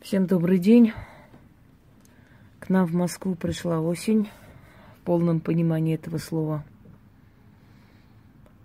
Всем 0.00 0.26
добрый 0.26 0.58
день. 0.58 0.94
К 2.58 2.70
нам 2.70 2.86
в 2.86 2.94
Москву 2.94 3.34
пришла 3.34 3.80
осень 3.82 4.30
в 4.96 5.00
полном 5.04 5.40
понимании 5.40 5.94
этого 5.94 6.16
слова. 6.16 6.64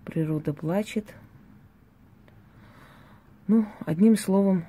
Природа 0.06 0.54
плачет. 0.54 1.14
Ну, 3.48 3.68
одним 3.86 4.16
словом, 4.16 4.66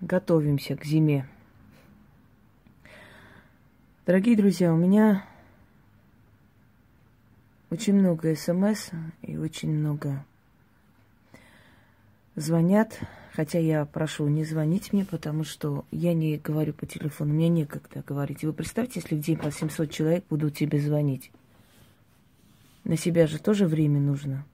готовимся 0.00 0.74
к 0.74 0.86
зиме. 0.86 1.28
Дорогие 4.06 4.38
друзья, 4.38 4.72
у 4.72 4.78
меня 4.78 5.26
очень 7.68 7.94
много 7.94 8.34
смс 8.36 8.88
и 9.20 9.36
очень 9.36 9.70
много 9.70 10.24
звонят 12.36 12.98
Хотя 13.34 13.58
я 13.58 13.84
прошу 13.84 14.26
не 14.28 14.44
звонить 14.44 14.92
мне, 14.92 15.04
потому 15.04 15.44
что 15.44 15.84
я 15.92 16.14
не 16.14 16.36
говорю 16.36 16.72
по 16.72 16.86
телефону, 16.86 17.32
мне 17.32 17.48
некогда 17.48 18.02
говорить. 18.04 18.42
Вы 18.42 18.52
представьте, 18.52 19.00
если 19.00 19.14
в 19.14 19.20
день 19.20 19.36
по 19.36 19.52
700 19.52 19.90
человек 19.90 20.24
будут 20.28 20.56
тебе 20.56 20.80
звонить. 20.80 21.30
На 22.84 22.96
себя 22.96 23.26
же 23.26 23.38
тоже 23.38 23.66
время 23.66 24.00
нужно. 24.00 24.44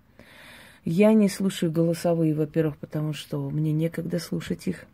Я 0.85 1.15
не 1.15 1.29
слушаю 1.29 1.73
голосовые, 1.73 2.35
во-первых, 2.35 2.77
потому 2.77 3.13
что 3.13 3.51
мне 3.51 3.73
некогда 3.73 4.19
слушать 4.19 4.69
их. 4.69 4.85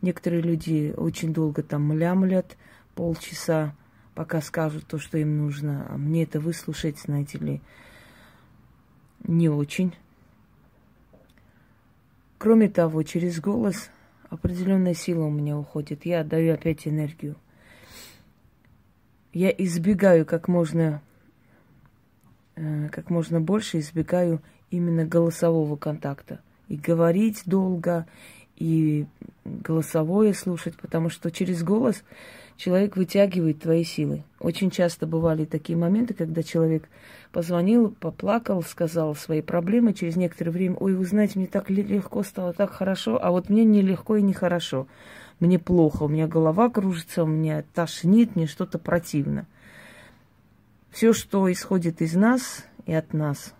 Некоторые 0.00 0.42
люди 0.42 0.94
очень 0.96 1.32
долго 1.32 1.62
там 1.62 1.84
млямлят, 1.84 2.56
полчаса, 2.94 3.74
пока 4.14 4.40
скажут 4.40 4.86
то, 4.86 4.98
что 4.98 5.18
им 5.18 5.38
нужно. 5.38 5.86
А 5.90 5.96
мне 5.96 6.24
это 6.24 6.40
выслушать, 6.40 6.98
знаете 6.98 7.38
ли, 7.38 7.60
не 9.22 9.48
очень. 9.48 9.94
Кроме 12.42 12.68
того, 12.68 13.04
через 13.04 13.38
голос 13.38 13.88
определенная 14.28 14.94
сила 14.94 15.26
у 15.26 15.30
меня 15.30 15.56
уходит. 15.56 16.04
Я 16.04 16.22
отдаю 16.22 16.54
опять 16.54 16.88
энергию. 16.88 17.36
Я 19.32 19.48
избегаю 19.50 20.26
как 20.26 20.48
можно, 20.48 21.00
э, 22.56 22.88
как 22.88 23.10
можно 23.10 23.40
больше 23.40 23.78
избегаю 23.78 24.42
именно 24.72 25.04
голосового 25.04 25.76
контакта. 25.76 26.40
И 26.66 26.74
говорить 26.74 27.42
долго, 27.46 28.08
и 28.56 29.06
голосовое 29.44 30.34
слушать, 30.34 30.76
потому 30.76 31.10
что 31.10 31.30
через 31.30 31.62
голос 31.62 32.02
человек 32.56 32.96
вытягивает 32.96 33.60
твои 33.60 33.84
силы. 33.84 34.24
Очень 34.40 34.70
часто 34.70 35.06
бывали 35.06 35.44
такие 35.44 35.76
моменты, 35.76 36.14
когда 36.14 36.42
человек 36.42 36.88
позвонил, 37.32 37.90
поплакал, 37.90 38.62
сказал 38.62 39.14
свои 39.14 39.40
проблемы, 39.40 39.94
через 39.94 40.16
некоторое 40.16 40.50
время, 40.50 40.76
ой, 40.76 40.94
вы 40.94 41.04
знаете, 41.04 41.38
мне 41.38 41.48
так 41.48 41.70
легко 41.70 42.22
стало, 42.22 42.52
так 42.52 42.70
хорошо, 42.70 43.18
а 43.22 43.30
вот 43.30 43.48
мне 43.48 43.64
нелегко 43.64 44.16
и 44.16 44.22
нехорошо. 44.22 44.86
Мне 45.40 45.58
плохо, 45.58 46.04
у 46.04 46.08
меня 46.08 46.28
голова 46.28 46.70
кружится, 46.70 47.24
у 47.24 47.26
меня 47.26 47.64
тошнит, 47.74 48.36
мне 48.36 48.46
что-то 48.46 48.78
противно. 48.78 49.46
Все, 50.90 51.12
что 51.12 51.50
исходит 51.50 52.02
из 52.02 52.14
нас 52.14 52.66
и 52.86 52.92
от 52.92 53.12
нас, 53.14 53.54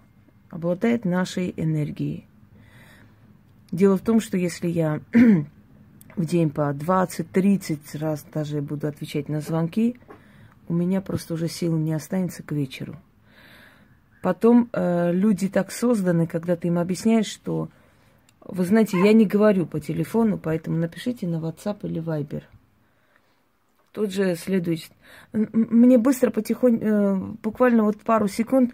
обладает 0.50 1.04
нашей 1.04 1.52
энергией. 1.56 2.26
Дело 3.72 3.96
в 3.96 4.02
том, 4.02 4.20
что 4.20 4.36
если 4.36 4.68
я 4.68 5.00
в 6.16 6.24
день 6.24 6.50
по 6.50 6.72
20-30 6.72 7.98
раз 7.98 8.24
даже 8.32 8.60
буду 8.60 8.86
отвечать 8.86 9.28
на 9.28 9.40
звонки, 9.40 9.98
у 10.68 10.74
меня 10.74 11.00
просто 11.00 11.34
уже 11.34 11.48
сил 11.48 11.76
не 11.76 11.92
останется 11.92 12.42
к 12.42 12.52
вечеру. 12.52 12.96
Потом 14.22 14.68
э, 14.72 15.12
люди 15.12 15.48
так 15.48 15.72
созданы, 15.72 16.26
когда 16.26 16.54
ты 16.54 16.68
им 16.68 16.78
объясняешь, 16.78 17.26
что, 17.26 17.68
вы 18.40 18.64
знаете, 18.64 18.98
я 18.98 19.12
не 19.12 19.26
говорю 19.26 19.66
по 19.66 19.80
телефону, 19.80 20.38
поэтому 20.38 20.76
напишите 20.76 21.26
на 21.26 21.36
WhatsApp 21.36 21.78
или 21.82 22.00
Viber. 22.00 22.42
Тут 23.90 24.12
же 24.12 24.36
следует, 24.36 24.80
мне 25.32 25.98
быстро, 25.98 26.30
потихоньку, 26.30 26.84
э, 26.84 27.16
буквально 27.42 27.82
вот 27.82 28.00
пару 28.00 28.28
секунд, 28.28 28.72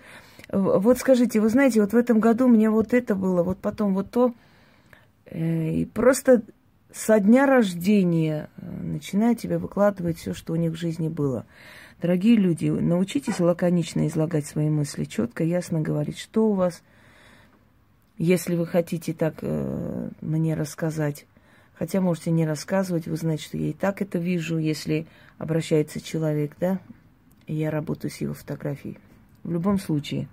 вот 0.50 0.98
скажите, 0.98 1.40
вы 1.40 1.48
знаете, 1.48 1.80
вот 1.80 1.92
в 1.92 1.96
этом 1.96 2.20
году 2.20 2.46
меня 2.46 2.70
вот 2.70 2.92
это 2.94 3.14
было, 3.14 3.42
вот 3.42 3.58
потом 3.58 3.94
вот 3.94 4.10
то, 4.10 4.34
э, 5.24 5.70
и 5.70 5.84
просто 5.86 6.42
со 6.92 7.20
дня 7.20 7.46
рождения 7.46 8.48
э, 8.56 8.70
начинает 8.82 9.38
тебе 9.38 9.58
выкладывать 9.58 10.18
все, 10.18 10.34
что 10.34 10.54
у 10.54 10.56
них 10.56 10.72
в 10.72 10.76
жизни 10.76 11.08
было. 11.08 11.46
Дорогие 12.00 12.36
люди, 12.36 12.68
научитесь 12.68 13.40
лаконично 13.40 14.06
излагать 14.06 14.46
свои 14.46 14.70
мысли, 14.70 15.04
четко, 15.04 15.44
ясно 15.44 15.80
говорить, 15.80 16.18
что 16.18 16.48
у 16.48 16.54
вас, 16.54 16.82
если 18.16 18.54
вы 18.54 18.66
хотите 18.66 19.12
так 19.12 19.34
э, 19.42 20.10
мне 20.20 20.54
рассказать. 20.54 21.26
Хотя 21.74 22.00
можете 22.00 22.30
не 22.30 22.46
рассказывать, 22.46 23.06
вы 23.06 23.16
знаете, 23.16 23.44
что 23.44 23.58
я 23.58 23.68
и 23.68 23.72
так 23.72 24.02
это 24.02 24.18
вижу, 24.18 24.58
если 24.58 25.06
обращается 25.38 26.00
человек, 26.00 26.56
да, 26.58 26.80
и 27.46 27.54
я 27.54 27.70
работаю 27.70 28.10
с 28.10 28.16
его 28.16 28.34
фотографией. 28.34 28.98
В 29.44 29.52
любом 29.52 29.78
случае, 29.78 30.28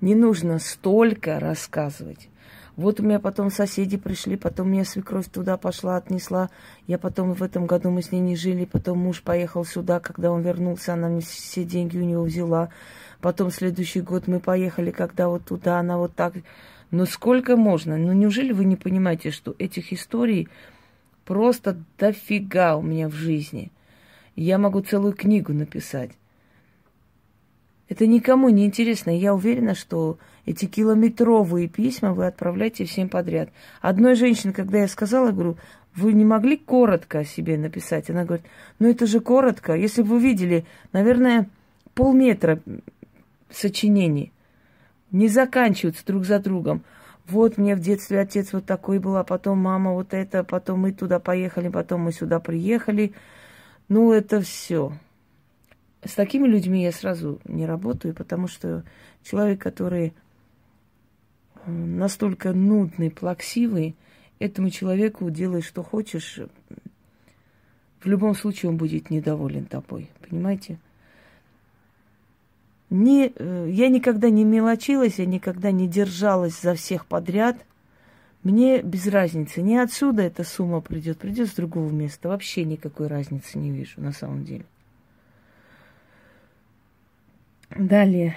не 0.00 0.14
нужно 0.14 0.58
столько 0.58 1.38
рассказывать. 1.38 2.28
Вот 2.80 2.98
у 2.98 3.02
меня 3.02 3.20
потом 3.20 3.50
соседи 3.50 3.98
пришли, 3.98 4.38
потом 4.38 4.70
меня 4.70 4.86
свекровь 4.86 5.28
туда 5.28 5.58
пошла, 5.58 5.98
отнесла. 5.98 6.48
Я 6.86 6.96
потом 6.96 7.34
в 7.34 7.42
этом 7.42 7.66
году 7.66 7.90
мы 7.90 8.00
с 8.00 8.10
ней 8.10 8.20
не 8.20 8.36
жили, 8.36 8.64
потом 8.64 9.00
муж 9.00 9.20
поехал 9.22 9.66
сюда, 9.66 10.00
когда 10.00 10.32
он 10.32 10.40
вернулся, 10.40 10.94
она 10.94 11.08
мне 11.08 11.20
все 11.20 11.64
деньги 11.64 11.98
у 11.98 12.04
него 12.04 12.22
взяла. 12.22 12.70
Потом 13.20 13.50
следующий 13.50 14.00
год 14.00 14.28
мы 14.28 14.40
поехали, 14.40 14.92
когда 14.92 15.28
вот 15.28 15.44
туда, 15.44 15.78
она 15.78 15.98
вот 15.98 16.14
так. 16.14 16.32
Ну 16.90 17.04
сколько 17.04 17.54
можно? 17.58 17.98
Ну 17.98 18.14
неужели 18.14 18.52
вы 18.52 18.64
не 18.64 18.76
понимаете, 18.76 19.30
что 19.30 19.54
этих 19.58 19.92
историй 19.92 20.48
просто 21.26 21.76
дофига 21.98 22.76
у 22.76 22.82
меня 22.82 23.10
в 23.10 23.12
жизни? 23.12 23.72
Я 24.36 24.56
могу 24.56 24.80
целую 24.80 25.12
книгу 25.12 25.52
написать. 25.52 26.12
Это 27.90 28.06
никому 28.06 28.48
не 28.50 28.66
интересно. 28.66 29.10
Я 29.10 29.34
уверена, 29.34 29.74
что 29.74 30.18
эти 30.46 30.66
километровые 30.66 31.66
письма 31.68 32.14
вы 32.14 32.26
отправляете 32.26 32.84
всем 32.84 33.08
подряд. 33.08 33.50
Одной 33.80 34.14
женщине, 34.14 34.52
когда 34.52 34.78
я 34.78 34.88
сказала, 34.88 35.32
говорю, 35.32 35.56
вы 35.96 36.12
не 36.12 36.24
могли 36.24 36.56
коротко 36.56 37.18
о 37.18 37.24
себе 37.24 37.58
написать? 37.58 38.08
Она 38.08 38.24
говорит, 38.24 38.46
ну 38.78 38.88
это 38.88 39.06
же 39.06 39.18
коротко. 39.18 39.74
Если 39.74 40.02
бы 40.02 40.10
вы 40.10 40.20
видели, 40.20 40.64
наверное, 40.92 41.50
полметра 41.94 42.60
сочинений 43.50 44.32
не 45.10 45.26
заканчиваются 45.26 46.06
друг 46.06 46.24
за 46.24 46.38
другом. 46.38 46.84
Вот 47.26 47.58
мне 47.58 47.74
в 47.74 47.80
детстве 47.80 48.20
отец 48.20 48.52
вот 48.52 48.66
такой 48.66 49.00
был, 49.00 49.16
а 49.16 49.24
потом 49.24 49.58
мама 49.58 49.92
вот 49.94 50.14
это, 50.14 50.44
потом 50.44 50.82
мы 50.82 50.92
туда 50.92 51.18
поехали, 51.18 51.68
потом 51.68 52.02
мы 52.02 52.12
сюда 52.12 52.38
приехали. 52.38 53.14
Ну, 53.88 54.12
это 54.12 54.40
все. 54.40 54.92
С 56.02 56.14
такими 56.14 56.46
людьми 56.46 56.82
я 56.82 56.92
сразу 56.92 57.40
не 57.44 57.66
работаю, 57.66 58.14
потому 58.14 58.48
что 58.48 58.84
человек, 59.22 59.60
который 59.60 60.14
настолько 61.66 62.52
нудный, 62.52 63.10
плаксивый, 63.10 63.94
этому 64.38 64.70
человеку 64.70 65.28
делай, 65.30 65.60
что 65.60 65.82
хочешь, 65.82 66.40
в 68.00 68.06
любом 68.06 68.34
случае 68.34 68.70
он 68.70 68.78
будет 68.78 69.10
недоволен 69.10 69.66
тобой, 69.66 70.10
понимаете? 70.26 70.78
Не, 72.88 73.32
э, 73.34 73.68
я 73.70 73.88
никогда 73.88 74.30
не 74.30 74.42
мелочилась, 74.44 75.18
я 75.18 75.26
никогда 75.26 75.70
не 75.70 75.86
держалась 75.86 76.60
за 76.60 76.74
всех 76.74 77.06
подряд. 77.06 77.56
Мне 78.42 78.82
без 78.82 79.06
разницы. 79.06 79.62
Не 79.62 79.76
отсюда 79.76 80.22
эта 80.22 80.42
сумма 80.42 80.80
придет, 80.80 81.18
придет 81.18 81.48
с 81.48 81.54
другого 81.54 81.88
места. 81.90 82.28
Вообще 82.28 82.64
никакой 82.64 83.06
разницы 83.06 83.58
не 83.58 83.70
вижу 83.70 84.00
на 84.00 84.12
самом 84.12 84.44
деле. 84.44 84.64
Далее. 87.76 88.36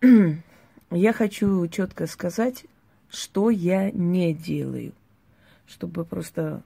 Я 0.90 1.12
хочу 1.12 1.66
четко 1.68 2.06
сказать, 2.06 2.64
что 3.08 3.50
я 3.50 3.90
не 3.92 4.34
делаю. 4.34 4.92
Чтобы 5.66 6.04
просто 6.04 6.62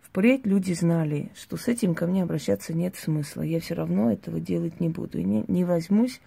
впредь 0.00 0.46
люди 0.46 0.72
знали, 0.72 1.30
что 1.34 1.56
с 1.56 1.68
этим 1.68 1.94
ко 1.94 2.06
мне 2.06 2.22
обращаться 2.22 2.72
нет 2.72 2.96
смысла. 2.96 3.42
Я 3.42 3.60
все 3.60 3.74
равно 3.74 4.12
этого 4.12 4.40
делать 4.40 4.80
не 4.80 4.88
буду. 4.88 5.18
И 5.18 5.24
не, 5.24 5.44
не 5.48 5.64
возьмусь 5.64 6.20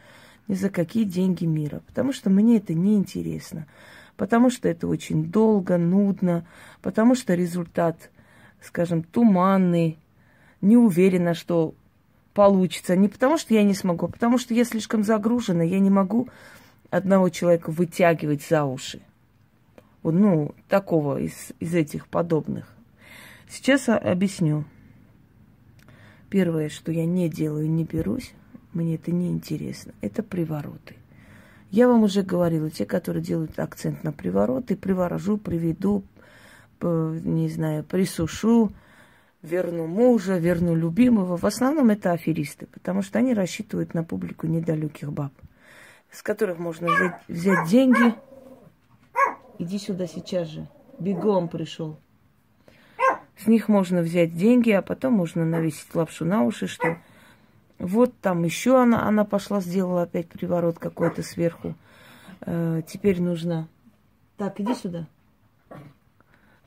ни 0.47 0.53
за 0.53 0.69
какие 0.69 1.05
деньги 1.05 1.45
мира. 1.45 1.81
Потому 1.87 2.11
что 2.11 2.29
мне 2.29 2.57
это 2.57 2.73
не 2.73 2.95
интересно. 2.95 3.67
Потому 4.17 4.49
что 4.49 4.67
это 4.67 4.87
очень 4.87 5.31
долго, 5.31 5.77
нудно. 5.77 6.45
Потому 6.81 7.15
что 7.15 7.35
результат, 7.35 8.11
скажем, 8.61 9.01
туманный. 9.01 9.97
Не 10.61 10.77
уверена, 10.77 11.33
что 11.33 11.73
получится. 12.35 12.95
Не 12.95 13.07
потому, 13.07 13.37
что 13.39 13.55
я 13.55 13.63
не 13.63 13.73
смогу, 13.73 14.05
а 14.05 14.09
потому 14.09 14.37
что 14.37 14.53
я 14.53 14.65
слишком 14.65 15.03
загружена, 15.03 15.63
я 15.63 15.79
не 15.79 15.89
могу 15.89 16.27
одного 16.91 17.29
человека 17.29 17.71
вытягивать 17.71 18.43
за 18.43 18.65
уши. 18.65 19.01
Ну, 20.03 20.53
такого 20.69 21.19
из, 21.19 21.53
из 21.59 21.73
этих 21.73 22.07
подобных. 22.07 22.71
Сейчас 23.49 23.89
объясню. 23.89 24.65
Первое, 26.29 26.69
что 26.69 26.91
я 26.91 27.05
не 27.05 27.29
делаю, 27.29 27.71
не 27.71 27.85
берусь, 27.85 28.33
мне 28.73 28.95
это 28.95 29.11
не 29.11 29.29
интересно, 29.29 29.93
это 30.01 30.21
привороты. 30.21 30.95
Я 31.71 31.87
вам 31.87 32.03
уже 32.03 32.21
говорила, 32.21 32.69
те, 32.69 32.85
которые 32.85 33.23
делают 33.23 33.57
акцент 33.57 34.03
на 34.03 34.11
привороты, 34.11 34.75
приворожу, 34.75 35.37
приведу, 35.37 36.03
не 36.81 37.47
знаю, 37.47 37.83
присушу, 37.83 38.73
верну 39.45 39.87
мужа, 39.87 40.37
верну 40.37 40.75
любимого. 40.75 41.37
В 41.37 41.45
основном 41.45 41.89
это 41.89 42.11
аферисты, 42.11 42.67
потому 42.67 43.01
что 43.01 43.19
они 43.19 43.33
рассчитывают 43.33 43.93
на 43.93 44.03
публику 44.03 44.47
недалеких 44.47 45.11
баб, 45.11 45.31
с 46.11 46.21
которых 46.21 46.57
можно 46.57 46.87
взять, 46.87 47.21
взять 47.27 47.69
деньги. 47.69 48.15
Иди 49.57 49.79
сюда 49.79 50.07
сейчас 50.07 50.49
же. 50.49 50.67
Бегом 50.99 51.47
пришел. 51.47 51.97
С 53.37 53.47
них 53.47 53.67
можно 53.67 54.01
взять 54.01 54.35
деньги, 54.35 54.71
а 54.71 54.81
потом 54.81 55.13
можно 55.13 55.45
навесить 55.45 55.93
лапшу 55.93 56.25
на 56.25 56.43
уши, 56.43 56.67
что 56.67 56.97
вот 57.79 58.13
там 58.21 58.43
еще 58.43 58.81
она, 58.81 59.07
она 59.07 59.25
пошла, 59.25 59.59
сделала 59.59 60.03
опять 60.03 60.27
приворот 60.27 60.79
какой-то 60.79 61.21
сверху. 61.21 61.75
Э, 62.41 62.81
теперь 62.87 63.21
нужно... 63.21 63.67
Так, 64.37 64.59
иди 64.59 64.73
сюда. 64.73 65.07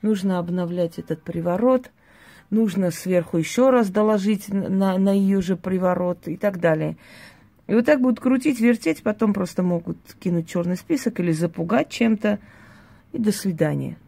Нужно 0.02 0.38
обновлять 0.38 0.98
этот 0.98 1.22
приворот. 1.22 1.90
Нужно 2.50 2.91
сверху 2.91 3.37
еще 3.37 3.71
раз 3.71 3.91
доложить 3.91 4.49
на, 4.49 4.97
на 4.99 5.11
ее 5.11 5.43
же 5.43 5.56
приворот 5.56 6.29
и 6.29 6.37
так 6.37 6.61
далее. 6.61 6.97
И 7.67 7.75
вот 7.75 7.85
так 7.85 8.00
будут 8.00 8.21
крутить, 8.21 8.61
вертеть, 8.61 9.03
потом 9.03 9.35
просто 9.35 9.62
могут 9.62 9.99
кинуть 10.19 10.49
черный 10.49 10.77
список 10.77 11.21
или 11.21 11.33
запугать 11.33 11.91
чем-то. 11.91 12.39
И 13.12 13.19
до 13.19 13.33
свидания. 13.33 13.99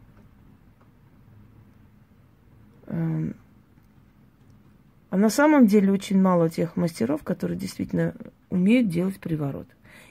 Эм, 2.86 3.34
а 5.10 5.16
на 5.16 5.28
самом 5.28 5.66
деле 5.66 5.92
очень 5.92 6.20
мало 6.20 6.48
тех 6.48 6.76
мастеров, 6.76 7.22
которые 7.22 7.58
действительно 7.58 8.14
умеют 8.48 8.88
делать 8.88 9.18
приворот. 9.18 9.66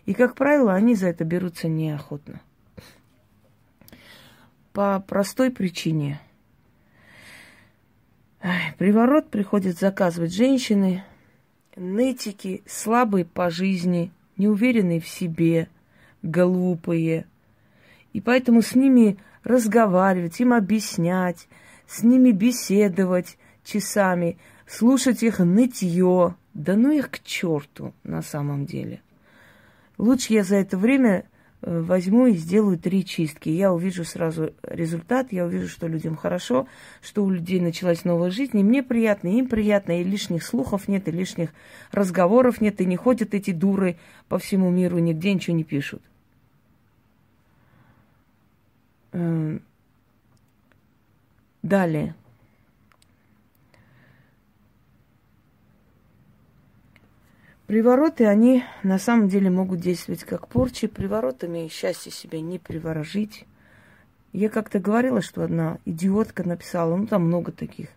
И, 0.05 0.13
как 0.13 0.35
правило, 0.35 0.73
они 0.73 0.95
за 0.95 1.07
это 1.07 1.23
берутся 1.23 1.67
неохотно. 1.67 2.41
По 4.73 4.99
простой 4.99 5.51
причине. 5.51 6.19
Приворот 8.77 9.29
приходят 9.29 9.77
заказывать 9.77 10.33
женщины, 10.33 11.03
нытики, 11.75 12.63
слабые 12.65 13.25
по 13.25 13.49
жизни, 13.49 14.11
неуверенные 14.37 15.01
в 15.01 15.07
себе, 15.07 15.67
глупые. 16.23 17.25
И 18.13 18.21
поэтому 18.21 18.61
с 18.61 18.75
ними 18.75 19.17
разговаривать, 19.43 20.39
им 20.39 20.53
объяснять, 20.53 21.47
с 21.87 22.03
ними 22.03 22.31
беседовать 22.31 23.37
часами– 23.63 24.37
слушать 24.69 25.23
их 25.23 25.39
нытье. 25.39 26.35
Да 26.53 26.75
ну 26.75 26.91
их 26.91 27.09
к 27.09 27.19
черту 27.23 27.93
на 28.03 28.21
самом 28.21 28.65
деле. 28.65 29.01
Лучше 29.97 30.33
я 30.33 30.43
за 30.43 30.57
это 30.57 30.77
время 30.77 31.25
возьму 31.61 32.27
и 32.27 32.33
сделаю 32.33 32.77
три 32.77 33.05
чистки. 33.05 33.49
Я 33.49 33.73
увижу 33.73 34.05
сразу 34.05 34.53
результат, 34.63 35.31
я 35.31 35.45
увижу, 35.45 35.67
что 35.67 35.87
людям 35.87 36.15
хорошо, 36.15 36.67
что 37.01 37.23
у 37.23 37.29
людей 37.29 37.59
началась 37.59 38.05
новая 38.05 38.31
жизнь, 38.31 38.57
и 38.57 38.63
мне 38.63 38.81
приятно, 38.81 39.27
и 39.27 39.39
им 39.39 39.47
приятно, 39.47 39.99
и 39.99 40.03
лишних 40.03 40.43
слухов 40.43 40.87
нет, 40.87 41.07
и 41.07 41.11
лишних 41.11 41.49
разговоров 41.91 42.61
нет, 42.61 42.79
и 42.81 42.85
не 42.85 42.95
ходят 42.95 43.33
эти 43.33 43.51
дуры 43.51 43.97
по 44.27 44.39
всему 44.39 44.69
миру, 44.69 44.99
нигде 44.99 45.33
ничего 45.33 45.55
не 45.55 45.63
пишут. 45.63 46.01
Эм. 49.11 49.61
Далее. 51.61 52.15
Привороты, 57.69 58.25
они 58.25 58.63
на 58.81 58.97
самом 58.97 59.29
деле 59.29 59.51
могут 59.51 59.79
действовать 59.79 60.23
как 60.23 60.47
порчи. 60.47 60.87
Приворотами 60.87 61.67
счастье 61.67 62.11
себя 62.11 62.41
не 62.41 62.57
приворожить. 62.57 63.45
Я 64.33 64.49
как-то 64.49 64.79
говорила, 64.79 65.21
что 65.21 65.43
одна 65.43 65.77
идиотка 65.85 66.43
написала, 66.43 66.95
ну 66.95 67.05
там 67.05 67.27
много 67.27 67.51
таких. 67.51 67.89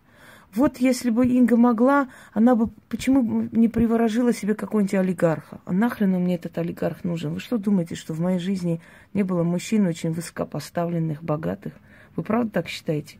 Вот 0.53 0.77
если 0.77 1.09
бы 1.09 1.25
Инга 1.25 1.57
могла, 1.57 2.07
она 2.33 2.53
бы 2.53 2.69
почему 2.87 3.23
бы 3.23 3.49
не 3.57 3.67
приворожила 3.67 4.31
себе 4.31 4.53
какого-нибудь 4.53 4.93
олигарха? 4.93 5.59
А 5.65 5.73
нахрен 5.73 6.11
мне 6.11 6.35
этот 6.35 6.55
олигарх 6.59 7.03
нужен? 7.03 7.33
Вы 7.33 7.39
что 7.39 7.57
думаете, 7.57 7.95
что 7.95 8.13
в 8.13 8.19
моей 8.19 8.37
жизни 8.37 8.79
не 9.15 9.23
было 9.23 9.41
мужчин 9.41 9.87
очень 9.87 10.11
высокопоставленных, 10.11 11.23
богатых? 11.23 11.73
Вы 12.15 12.21
правда 12.21 12.51
так 12.51 12.67
считаете? 12.67 13.17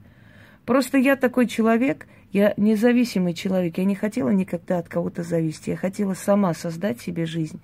Просто 0.66 0.98
я 0.98 1.16
такой 1.16 1.48
человек, 1.48 2.08
я 2.32 2.54
независимый 2.58 3.34
человек, 3.34 3.78
я 3.78 3.86
не 3.86 3.96
хотела 3.96 4.30
никогда 4.30 4.80
от 4.80 4.88
кого-то 4.88 5.24
зависеть, 5.24 5.68
я 5.68 5.76
хотела 5.76 6.14
сама 6.14 6.54
создать 6.54 7.02
себе 7.02 7.26
жизнь. 7.26 7.62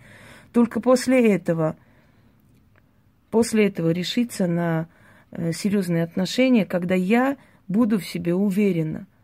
Только 0.52 0.80
после 0.82 1.34
этого, 1.34 1.76
после 3.30 3.68
этого 3.68 3.92
решиться 3.92 4.48
на 4.48 4.88
э, 5.32 5.54
серьезные 5.54 6.04
отношения, 6.04 6.66
когда 6.66 6.96
я 6.96 7.38
буду 7.68 8.00
в 8.00 8.06
себе 8.06 8.34
уверена– 8.34 9.08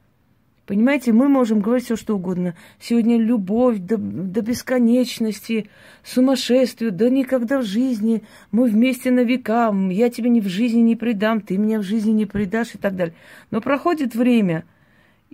Понимаете, 0.66 1.14
мы 1.14 1.28
можем 1.28 1.60
говорить 1.62 1.86
все, 1.86 1.96
что 1.96 2.16
угодно. 2.16 2.56
Сегодня 2.80 3.18
любовь 3.18 3.78
до, 3.78 3.98
до 3.98 4.42
бесконечности, 4.42 5.70
сумасшествие, 6.04 6.92
да 6.92 7.10
никогда 7.10 7.60
в 7.60 7.64
жизни. 7.66 8.24
Мы 8.52 8.68
вместе 8.68 9.12
на 9.12 9.20
века, 9.20 9.74
я 9.92 10.10
тебе 10.10 10.30
ни 10.30 10.40
в 10.40 10.48
жизни 10.48 10.80
не 10.80 10.96
предам, 10.96 11.42
ты 11.42 11.58
меня 11.58 11.80
в 11.80 11.84
жизни 11.84 12.12
не 12.12 12.26
предашь 12.26 12.76
и 12.76 12.78
так 12.78 12.96
далее. 12.96 13.16
Но 13.52 13.62
проходит 13.62 14.16
время– 14.16 14.64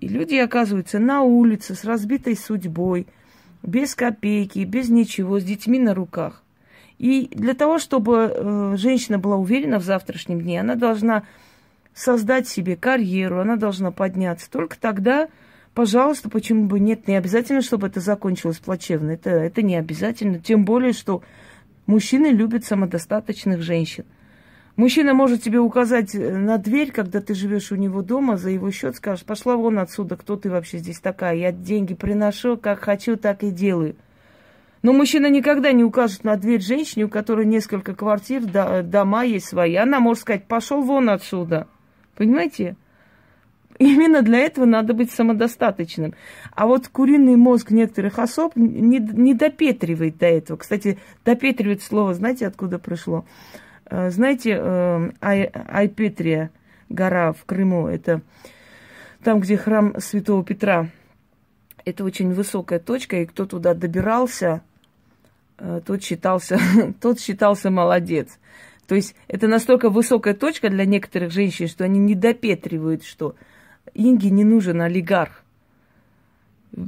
и 0.01 0.07
люди 0.07 0.35
оказываются 0.35 0.97
на 0.97 1.21
улице 1.21 1.75
с 1.75 1.85
разбитой 1.85 2.35
судьбой, 2.35 3.07
без 3.61 3.93
копейки, 3.93 4.59
без 4.59 4.89
ничего, 4.89 5.39
с 5.39 5.43
детьми 5.43 5.79
на 5.79 5.93
руках. 5.93 6.43
И 6.97 7.29
для 7.31 7.53
того, 7.53 7.77
чтобы 7.77 8.33
э, 8.33 8.73
женщина 8.77 9.19
была 9.19 9.35
уверена 9.35 9.79
в 9.79 9.83
завтрашнем 9.83 10.41
дне, 10.41 10.59
она 10.61 10.75
должна 10.75 11.23
создать 11.93 12.47
себе 12.47 12.75
карьеру, 12.75 13.39
она 13.39 13.55
должна 13.55 13.91
подняться. 13.91 14.49
Только 14.49 14.79
тогда, 14.79 15.29
пожалуйста, 15.73 16.29
почему 16.29 16.65
бы 16.65 16.79
нет, 16.79 17.07
не 17.07 17.15
обязательно, 17.15 17.61
чтобы 17.61 17.87
это 17.87 17.99
закончилось 17.99 18.59
плачевно. 18.59 19.11
Это, 19.11 19.29
это 19.29 19.61
не 19.61 19.75
обязательно. 19.75 20.39
Тем 20.39 20.65
более, 20.65 20.93
что 20.93 21.21
мужчины 21.85 22.27
любят 22.27 22.65
самодостаточных 22.65 23.61
женщин. 23.61 24.05
Мужчина 24.77 25.13
может 25.13 25.43
тебе 25.43 25.59
указать 25.59 26.15
э, 26.15 26.37
на 26.37 26.57
дверь, 26.57 26.91
когда 26.91 27.21
ты 27.21 27.35
живешь 27.35 27.71
у 27.71 27.75
него 27.75 28.01
дома, 28.01 28.37
за 28.37 28.49
его 28.49 28.71
счет 28.71 28.95
скажешь, 28.95 29.25
пошла 29.25 29.55
вон 29.57 29.79
отсюда, 29.79 30.15
кто 30.15 30.37
ты 30.37 30.49
вообще 30.49 30.77
здесь 30.77 30.99
такая, 30.99 31.35
я 31.35 31.51
деньги 31.51 31.93
приношу, 31.93 32.57
как 32.57 32.79
хочу, 32.79 33.17
так 33.17 33.43
и 33.43 33.51
делаю. 33.51 33.95
Но 34.81 34.93
мужчина 34.93 35.29
никогда 35.29 35.73
не 35.73 35.83
укажет 35.83 36.23
на 36.23 36.35
дверь 36.37 36.61
женщине, 36.61 37.05
у 37.05 37.09
которой 37.09 37.45
несколько 37.45 37.93
квартир, 37.93 38.43
дома 38.83 39.23
есть 39.23 39.45
свои. 39.45 39.75
Она 39.75 39.99
может 39.99 40.21
сказать, 40.21 40.47
пошел 40.47 40.81
вон 40.81 41.09
отсюда. 41.09 41.67
Понимаете? 42.21 42.75
Именно 43.79 44.21
для 44.21 44.37
этого 44.41 44.65
надо 44.65 44.93
быть 44.93 45.09
самодостаточным. 45.09 46.13
А 46.51 46.67
вот 46.67 46.87
куриный 46.87 47.35
мозг 47.35 47.71
некоторых 47.71 48.19
особ 48.19 48.55
не, 48.55 48.99
не 48.99 49.33
допетривает 49.33 50.19
до 50.19 50.27
этого. 50.27 50.57
Кстати, 50.57 50.99
допетривает 51.25 51.81
слово, 51.81 52.13
знаете, 52.13 52.45
откуда 52.45 52.77
пришло? 52.77 53.25
Э, 53.89 54.11
знаете, 54.11 54.51
э, 54.55 55.11
Ай, 55.19 55.45
Айпетрия, 55.45 56.51
гора 56.89 57.33
в 57.33 57.43
Крыму, 57.45 57.87
это 57.87 58.21
там, 59.23 59.39
где 59.39 59.57
храм 59.57 59.99
Святого 59.99 60.45
Петра. 60.45 60.89
Это 61.85 62.03
очень 62.03 62.33
высокая 62.33 62.77
точка, 62.77 63.15
и 63.15 63.25
кто 63.25 63.47
туда 63.47 63.73
добирался, 63.73 64.61
э, 65.57 65.81
тот 65.83 66.03
считался, 66.03 66.59
тот 67.01 67.19
считался 67.19 67.71
молодец. 67.71 68.37
То 68.87 68.95
есть 68.95 69.15
это 69.27 69.47
настолько 69.47 69.89
высокая 69.89 70.33
точка 70.33 70.69
для 70.69 70.85
некоторых 70.85 71.31
женщин, 71.31 71.67
что 71.67 71.83
они 71.83 71.99
не 71.99 72.15
допетривают, 72.15 73.03
что 73.03 73.35
Инге 73.93 74.29
не 74.29 74.43
нужен 74.43 74.81
олигарх. 74.81 75.43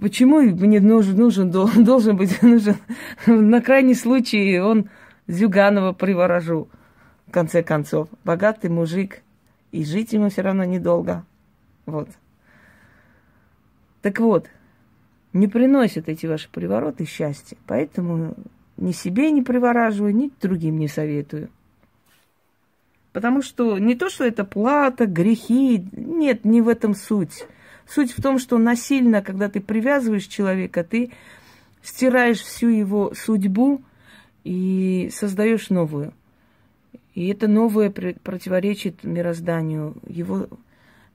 Почему 0.02 0.42
мне 0.42 0.80
нужен, 0.80 1.18
нужен 1.18 1.52
должен 1.84 2.18
быть 2.18 2.42
нужен 2.42 2.78
на 3.26 3.62
крайний 3.62 3.96
случай 3.96 4.60
он 4.60 4.90
Зюганова 5.28 5.94
приворожу 5.94 6.70
конце 7.34 7.64
концов, 7.64 8.08
богатый 8.24 8.70
мужик, 8.70 9.22
и 9.74 9.84
жить 9.84 10.14
ему 10.14 10.30
все 10.30 10.44
равно 10.44 10.64
недолго. 10.64 11.26
Вот. 11.86 12.08
Так 14.02 14.20
вот, 14.20 14.48
не 15.34 15.48
приносят 15.48 16.08
эти 16.08 16.28
ваши 16.28 16.50
привороты 16.50 17.06
счастья, 17.06 17.58
поэтому 17.66 18.36
ни 18.78 18.92
себе 18.92 19.32
не 19.32 19.42
привораживаю, 19.42 20.16
ни 20.16 20.32
другим 20.40 20.78
не 20.78 20.88
советую. 20.88 21.50
Потому 23.14 23.44
что 23.44 23.78
не 23.78 23.94
то, 23.96 24.10
что 24.10 24.26
это 24.26 24.44
плата, 24.44 25.06
грехи, 25.06 25.86
нет, 25.92 26.44
не 26.44 26.62
в 26.62 26.68
этом 26.68 26.96
суть. 26.96 27.46
Суть 27.88 28.12
в 28.12 28.22
том, 28.22 28.40
что 28.40 28.58
насильно, 28.58 29.22
когда 29.22 29.50
ты 29.50 29.62
привязываешь 29.62 30.26
человека, 30.26 30.84
ты 30.84 31.12
стираешь 31.84 32.42
всю 32.42 32.70
его 32.70 33.14
судьбу 33.14 33.84
и 34.44 35.12
создаешь 35.14 35.70
новую. 35.70 36.14
И 37.14 37.28
это 37.28 37.48
новое 37.48 37.92
противоречит 37.92 39.04
мирозданию, 39.04 39.94
его 40.08 40.48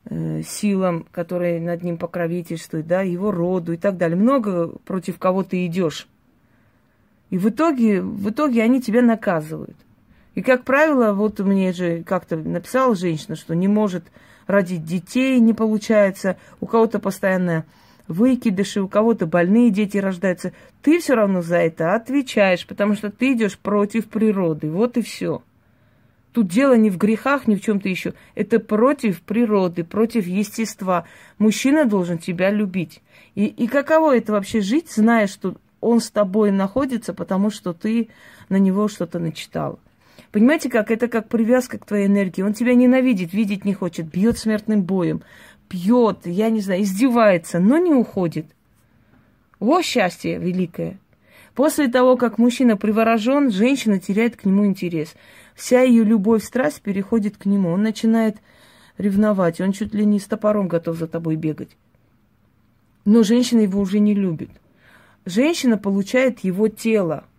э, 0.05 0.43
силам, 0.43 1.05
которые 1.11 1.61
над 1.61 1.83
ним 1.83 1.99
покровительствуют, 1.99 2.87
да, 2.87 3.03
его 3.03 3.33
роду 3.33 3.73
и 3.73 3.77
так 3.77 3.97
далее. 3.97 4.17
Много 4.17 4.69
против 4.85 5.19
кого 5.19 5.43
ты 5.43 5.67
идешь. 5.67 6.07
И 7.31 7.39
в 7.39 7.49
итоге, 7.49 8.01
в 8.01 8.31
итоге 8.31 8.63
они 8.63 8.81
тебя 8.81 9.03
наказывают. 9.03 9.77
И, 10.39 10.41
как 10.41 10.63
правило, 10.63 11.15
вот 11.15 11.41
мне 11.41 11.73
же 11.73 12.05
как-то 12.05 12.37
написала 12.37 12.95
женщина, 12.95 13.35
что 13.35 13.57
не 13.57 13.67
может 13.67 14.05
родить 14.47 14.85
детей, 14.85 15.41
не 15.41 15.53
получается, 15.53 16.37
у 16.61 16.67
кого-то 16.67 17.01
постоянно 17.01 17.65
выкидыши, 18.07 18.81
у 18.81 18.87
кого-то 18.87 19.27
больные 19.27 19.71
дети 19.71 19.97
рождаются. 19.97 20.53
Ты 20.81 21.01
все 21.01 21.15
равно 21.15 21.43
за 21.43 21.57
это 21.57 21.97
отвечаешь, 21.97 22.69
потому 22.69 22.95
что 22.95 23.11
ты 23.11 23.33
идешь 23.33 23.59
против 23.59 24.07
природы. 24.07 24.71
Вот 24.71 24.97
и 24.97 25.03
все. 25.03 25.43
Тут 26.33 26.47
дело 26.47 26.77
не 26.77 26.91
в 26.91 26.99
грехах, 26.99 27.49
ни 27.49 27.57
в 27.57 27.61
чем-то 27.61 27.89
еще. 27.89 28.15
Это 28.37 28.61
против 28.61 29.23
природы, 29.23 29.83
против 29.83 30.29
естества. 30.29 31.05
Мужчина 31.39 31.85
должен 31.85 32.19
тебя 32.19 32.53
любить. 32.53 33.03
И, 33.35 33.47
и 33.47 33.67
каково 33.67 34.17
это 34.17 34.31
вообще 34.31 34.61
жить, 34.61 34.89
зная, 34.89 35.27
что 35.27 35.57
он 35.81 35.99
с 35.99 36.13
тобой 36.13 36.53
находится, 36.53 37.13
потому 37.13 37.51
что 37.51 37.73
ты 37.73 38.09
на 38.49 38.61
него 38.61 38.87
что-то 38.87 39.19
начитал. 39.19 39.81
Понимаете, 40.33 40.69
как 40.69 40.91
это 40.91 41.09
как 41.09 41.29
привязка 41.29 41.79
к 41.79 41.87
твоей 41.87 42.07
энергии. 42.07 42.43
Он 42.43 42.53
тебя 42.53 42.75
ненавидит, 42.75 43.33
видеть 43.33 43.65
не 43.65 43.75
хочет, 43.75 44.07
бьет 44.07 44.39
смертным 44.39 44.83
боем 44.83 45.23
пьет, 45.69 46.21
я 46.25 46.51
не 46.51 46.61
знаю, 46.61 46.83
издевается, 46.83 47.59
но 47.61 47.79
не 47.79 47.93
уходит. 47.93 48.47
Во 49.61 49.83
счастье 49.83 50.39
великое. 50.39 50.99
После 51.55 51.89
того, 51.89 52.17
как 52.17 52.39
мужчина 52.39 52.77
приворожен, 52.77 53.51
женщина 53.51 53.99
теряет 53.99 54.37
к 54.37 54.45
нему 54.45 54.65
интерес. 54.67 55.15
Вся 55.55 55.83
ее 55.83 56.05
любовь, 56.05 56.45
страсть 56.45 56.83
переходит 56.83 57.37
к 57.37 57.47
нему. 57.47 57.71
Он 57.71 57.83
начинает 57.83 58.37
ревновать, 58.97 59.61
он 59.61 59.73
чуть 59.73 59.95
ли 59.95 60.05
не 60.05 60.21
с 60.21 60.27
топором 60.27 60.69
готов 60.69 60.97
за 60.97 61.09
тобой 61.09 61.37
бегать. 61.37 61.77
Но 63.05 63.23
женщина 63.23 63.61
его 63.61 63.81
уже 63.81 63.99
не 63.99 64.15
любит. 64.15 64.51
Женщина 65.25 65.77
получает 65.77 66.41
его 66.41 66.69
тело– 66.69 67.25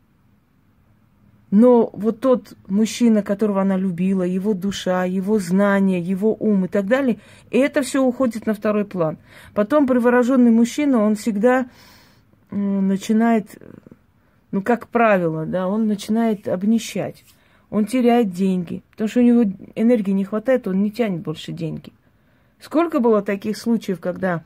но 1.52 1.90
вот 1.94 2.20
тот 2.20 2.54
мужчина, 2.68 3.24
которого 3.24 3.62
она 3.62 3.76
любила, 3.76 4.24
его 4.24 4.54
душа, 4.54 5.06
его 5.06 5.40
знания, 5.40 6.00
его 6.00 6.36
ум 6.40 6.66
и 6.66 6.68
так 6.68 6.86
далее, 6.88 7.20
и 7.50 7.58
это 7.58 7.82
все 7.82 8.04
уходит 8.04 8.46
на 8.46 8.54
второй 8.54 8.86
план. 8.86 9.18
Потом 9.54 9.88
привороженный 9.88 10.52
мужчина, 10.52 11.04
он 11.04 11.16
всегда 11.16 11.68
начинает, 12.52 13.62
ну, 14.52 14.62
как 14.62 14.88
правило, 14.88 15.46
да, 15.46 15.68
он 15.68 15.88
начинает 15.88 16.48
обнищать. 16.48 17.24
Он 17.70 17.86
теряет 17.86 18.32
деньги, 18.32 18.82
потому 18.92 19.08
что 19.08 19.20
у 19.20 19.24
него 19.24 19.44
энергии 19.76 20.12
не 20.12 20.26
хватает, 20.26 20.68
он 20.68 20.82
не 20.82 20.92
тянет 20.92 21.22
больше 21.22 21.52
деньги. 21.52 21.92
Сколько 22.60 23.00
было 23.00 23.22
таких 23.22 23.58
случаев, 23.58 24.00
когда 24.00 24.44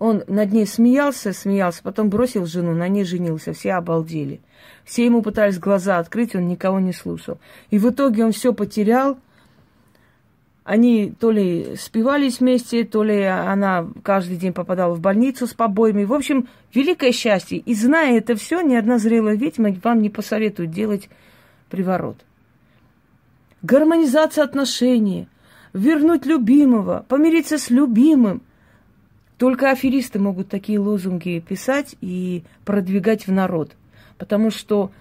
он 0.00 0.24
над 0.28 0.50
ней 0.50 0.66
смеялся, 0.66 1.34
смеялся, 1.34 1.82
потом 1.82 2.08
бросил 2.08 2.46
жену, 2.46 2.72
на 2.72 2.88
ней 2.88 3.04
женился, 3.04 3.52
все 3.52 3.74
обалдели. 3.74 4.40
Все 4.82 5.04
ему 5.04 5.20
пытались 5.20 5.58
глаза 5.58 5.98
открыть, 5.98 6.34
он 6.34 6.48
никого 6.48 6.80
не 6.80 6.94
слушал. 6.94 7.38
И 7.68 7.78
в 7.78 7.90
итоге 7.90 8.24
он 8.24 8.32
все 8.32 8.54
потерял. 8.54 9.18
Они 10.64 11.12
то 11.20 11.30
ли 11.30 11.76
спивались 11.76 12.40
вместе, 12.40 12.84
то 12.84 13.02
ли 13.02 13.22
она 13.22 13.88
каждый 14.02 14.38
день 14.38 14.54
попадала 14.54 14.94
в 14.94 15.00
больницу 15.00 15.46
с 15.46 15.52
побоями. 15.52 16.04
В 16.04 16.14
общем, 16.14 16.48
великое 16.72 17.12
счастье. 17.12 17.58
И 17.58 17.74
зная 17.74 18.16
это 18.16 18.36
все, 18.36 18.62
ни 18.62 18.76
одна 18.76 18.98
зрелая 18.98 19.36
ведьма 19.36 19.76
вам 19.84 20.00
не 20.00 20.08
посоветует 20.08 20.70
делать 20.70 21.10
приворот. 21.68 22.16
Гармонизация 23.60 24.44
отношений, 24.44 25.28
вернуть 25.74 26.24
любимого, 26.24 27.04
помириться 27.06 27.58
с 27.58 27.68
любимым– 27.68 28.40
только 29.40 29.70
аферисты 29.70 30.18
могут 30.18 30.50
такие 30.50 30.78
лозунги 30.78 31.40
писать 31.40 31.96
и 32.02 32.42
продвигать 32.66 33.26
в 33.26 33.32
народ. 33.32 33.72
Потому 34.18 34.50
что 34.50 34.92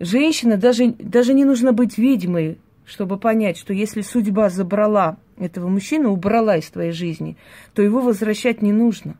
женщина, 0.00 0.56
даже, 0.56 0.94
даже 0.98 1.34
не 1.34 1.44
нужно 1.44 1.74
быть 1.74 1.98
ведьмой, 1.98 2.56
чтобы 2.86 3.18
понять, 3.18 3.58
что 3.58 3.74
если 3.74 4.00
судьба 4.00 4.48
забрала 4.48 5.18
этого 5.36 5.68
мужчину, 5.68 6.12
убрала 6.12 6.56
из 6.56 6.70
твоей 6.70 6.92
жизни, 6.92 7.36
то 7.74 7.82
его 7.82 8.00
возвращать 8.00 8.62
не 8.62 8.72
нужно. 8.72 9.14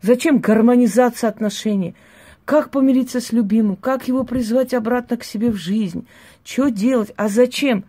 Зачем 0.00 0.38
гармонизация 0.38 1.28
отношений? 1.28 1.96
Как 2.44 2.70
помириться 2.70 3.20
с 3.20 3.32
любимым? 3.32 3.74
Как 3.74 4.06
его 4.06 4.22
призвать 4.22 4.74
обратно 4.74 5.16
к 5.16 5.24
себе 5.24 5.50
в 5.50 5.56
жизнь? 5.56 6.06
Что 6.44 6.68
делать? 6.68 7.12
А 7.16 7.28
зачем? 7.28 7.82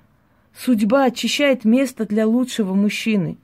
Судьба 0.57 1.03
очищает 1.03 1.65
место 1.65 2.07
для 2.07 2.25
лучшего 2.25 2.73
мужчины. 2.73 3.37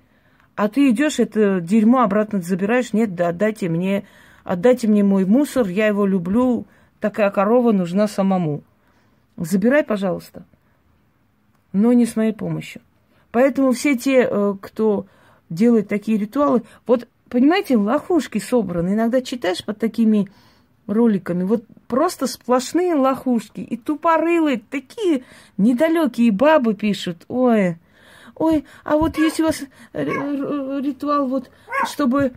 А 0.59 0.67
ты 0.67 0.89
идешь, 0.89 1.19
это 1.19 1.61
дерьмо 1.61 2.01
обратно 2.01 2.41
забираешь. 2.41 2.91
Нет, 2.91 3.15
да 3.15 3.29
отдайте 3.29 3.69
мне, 3.69 4.03
отдайте 4.43 4.89
мне 4.89 5.05
мой 5.05 5.23
мусор, 5.23 5.69
я 5.69 5.87
его 5.87 6.05
люблю, 6.05 6.65
такая 6.99 7.31
корова 7.31 7.71
нужна 7.71 8.09
самому. 8.09 8.63
Забирай, 9.37 9.85
пожалуйста. 9.85 10.43
Но 11.71 11.93
не 11.93 12.05
с 12.05 12.17
моей 12.17 12.33
помощью. 12.33 12.81
Поэтому 13.31 13.71
все 13.71 13.95
те, 13.95 14.27
э, 14.29 14.55
кто 14.59 15.05
делает 15.49 15.87
такие 15.87 16.17
ритуалы, 16.17 16.63
вот, 16.85 17.07
понимаете, 17.29 17.77
лохушки 17.77 18.39
собраны. 18.39 18.95
Иногда 18.95 19.21
читаешь 19.21 19.63
под 19.63 19.79
такими 19.79 20.27
роликами, 20.87 21.43
вот 21.43 21.63
просто 21.87 22.27
сплошные 22.27 22.95
лохушки. 22.95 23.61
И 23.61 23.77
тупорылые, 23.77 24.61
такие 24.69 25.23
недалекие 25.55 26.33
бабы 26.33 26.73
пишут, 26.73 27.23
ой, 27.29 27.77
ой, 28.39 28.65
а 28.83 28.97
вот 28.97 29.17
есть 29.17 29.39
у 29.39 29.43
вас 29.43 29.61
ритуал, 29.93 31.27
вот, 31.27 31.51
чтобы 31.85 32.33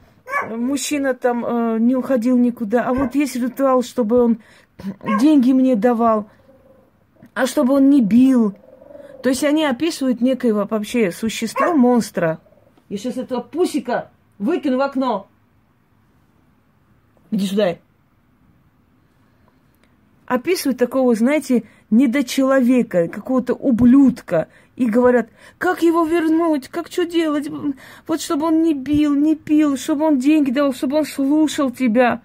мужчина 0.50 1.14
там 1.14 1.44
э, 1.44 1.78
не 1.78 1.97
уходил 1.97 2.37
никуда, 2.37 2.85
а 2.85 2.92
вот 2.92 3.14
есть 3.14 3.37
ритуал, 3.37 3.82
чтобы 3.82 4.23
он 4.23 4.42
деньги 5.21 5.52
мне 5.52 5.76
давал, 5.76 6.28
а 7.35 7.47
чтобы 7.47 7.75
он 7.75 7.88
не 7.88 8.02
бил. 8.02 8.54
То 9.23 9.28
есть 9.28 9.44
они 9.44 9.64
описывают 9.64 10.21
некоего 10.21 10.66
вообще 10.68 11.12
существа, 11.12 11.75
монстра. 11.75 12.40
Я 12.88 12.99
сейчас 12.99 13.16
этого 13.16 13.40
пусика 13.40 14.11
выкину 14.38 14.78
в 14.78 14.80
окно. 14.80 15.28
Иди 17.30 17.47
сюда. 17.47 17.76
Описывают 20.26 20.78
такого, 20.78 21.14
знаете, 21.14 21.64
недочеловека, 21.93 23.07
какого-то 23.07 23.55
ублюдка, 23.55 24.49
и 24.75 24.87
говорят, 24.87 25.29
как 25.59 25.83
его 25.83 26.05
вернуть, 26.05 26.69
как 26.69 26.89
что 26.91 27.05
делать, 27.05 27.49
вот 28.09 28.21
чтобы 28.21 28.47
он 28.47 28.63
не 28.63 28.75
бил, 28.75 29.15
не 29.15 29.37
пил, 29.37 29.77
чтобы 29.77 30.07
он 30.07 30.19
деньги 30.19 30.51
дал, 30.51 30.73
чтобы 30.73 30.97
он 30.97 31.05
слушал 31.05 31.71
тебя. 31.71 32.23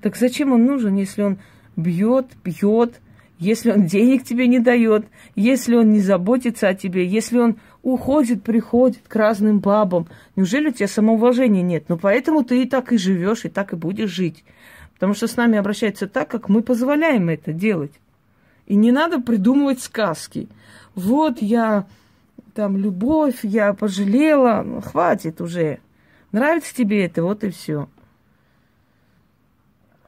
Так 0.00 0.16
зачем 0.16 0.52
он 0.52 0.64
нужен, 0.64 0.94
если 0.94 1.22
он 1.22 1.38
бьет, 1.76 2.26
бьет, 2.44 3.00
если 3.38 3.72
он 3.72 3.86
денег 3.86 4.24
тебе 4.24 4.46
не 4.46 4.60
дает, 4.60 5.06
если 5.34 5.74
он 5.74 5.92
не 5.92 6.00
заботится 6.00 6.68
о 6.68 6.74
тебе, 6.74 7.04
если 7.04 7.38
он 7.38 7.56
уходит, 7.82 8.44
приходит 8.44 9.02
к 9.06 9.16
разным 9.16 9.58
бабам. 9.58 10.06
Неужели 10.36 10.68
у 10.68 10.72
тебя 10.72 10.88
самоуважения 10.88 11.62
нет? 11.62 11.84
Ну, 11.88 11.98
поэтому 11.98 12.44
ты 12.44 12.62
и 12.62 12.68
так 12.68 12.92
и 12.92 12.98
живешь, 12.98 13.44
и 13.44 13.48
так 13.48 13.72
и 13.72 13.76
будешь 13.76 14.10
жить. 14.10 14.44
Потому 14.94 15.14
что 15.14 15.26
с 15.26 15.36
нами 15.36 15.58
обращаются 15.58 16.06
так, 16.06 16.28
как 16.28 16.48
мы 16.48 16.62
позволяем 16.62 17.28
это 17.28 17.52
делать. 17.52 17.92
И 18.68 18.76
не 18.76 18.92
надо 18.92 19.18
придумывать 19.18 19.80
сказки. 19.80 20.46
Вот 20.94 21.40
я 21.40 21.86
там 22.54 22.76
любовь, 22.76 23.38
я 23.42 23.72
пожалела. 23.72 24.62
Ну, 24.62 24.82
хватит 24.82 25.40
уже. 25.40 25.78
Нравится 26.32 26.74
тебе 26.74 27.06
это, 27.06 27.22
вот 27.22 27.44
и 27.44 27.50
все. 27.50 27.88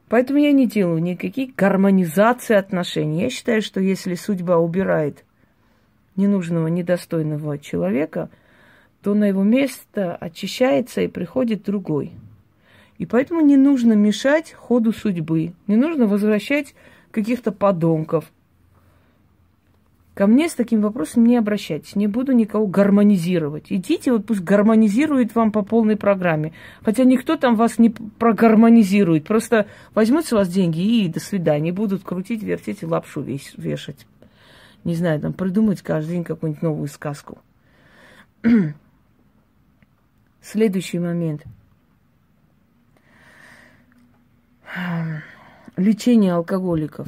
Поэтому 0.09 0.37
я 0.37 0.51
не 0.51 0.67
делаю 0.67 1.01
никаких 1.01 1.55
гармонизации 1.55 2.55
отношений. 2.55 3.23
Я 3.23 3.29
считаю, 3.31 3.63
что 3.63 3.79
если 3.79 4.13
судьба 4.13 4.59
убирает 4.59 5.25
ненужного, 6.15 6.67
недостойного 6.67 7.57
человека, 7.57 8.29
то 9.01 9.15
на 9.15 9.23
его 9.23 9.41
место 9.41 10.15
очищается 10.15 11.01
и 11.01 11.07
приходит 11.07 11.63
другой. 11.63 12.11
И 12.99 13.07
поэтому 13.07 13.41
не 13.41 13.57
нужно 13.57 13.93
мешать 13.93 14.53
ходу 14.53 14.93
судьбы, 14.93 15.53
не 15.65 15.77
нужно 15.77 16.05
возвращать 16.05 16.75
каких-то 17.09 17.51
подонков, 17.51 18.31
Ко 20.13 20.27
мне 20.27 20.49
с 20.49 20.55
таким 20.55 20.81
вопросом 20.81 21.25
не 21.25 21.37
обращайтесь, 21.37 21.95
не 21.95 22.07
буду 22.07 22.33
никого 22.33 22.67
гармонизировать. 22.67 23.67
Идите, 23.69 24.11
вот 24.11 24.25
пусть 24.25 24.41
гармонизирует 24.41 25.35
вам 25.35 25.53
по 25.53 25.63
полной 25.63 25.95
программе. 25.95 26.51
Хотя 26.83 27.05
никто 27.05 27.37
там 27.37 27.55
вас 27.55 27.79
не 27.79 27.89
прогармонизирует. 27.89 29.25
Просто 29.25 29.67
возьмут 29.95 30.25
с 30.25 30.33
вас 30.33 30.49
деньги 30.49 30.81
и 30.81 31.07
до 31.07 31.21
свидания. 31.21 31.71
Будут 31.71 32.03
крутить, 32.03 32.43
вертеть 32.43 32.83
и 32.83 32.85
лапшу 32.85 33.21
вешать. 33.21 34.05
Не 34.83 34.95
знаю, 34.95 35.21
там 35.21 35.31
придумать 35.31 35.81
каждый 35.81 36.11
день 36.11 36.23
какую-нибудь 36.25 36.61
новую 36.61 36.87
сказку. 36.89 37.39
Следующий 40.41 40.99
момент. 40.99 41.45
Лечение 45.77 46.33
алкоголиков. 46.33 47.07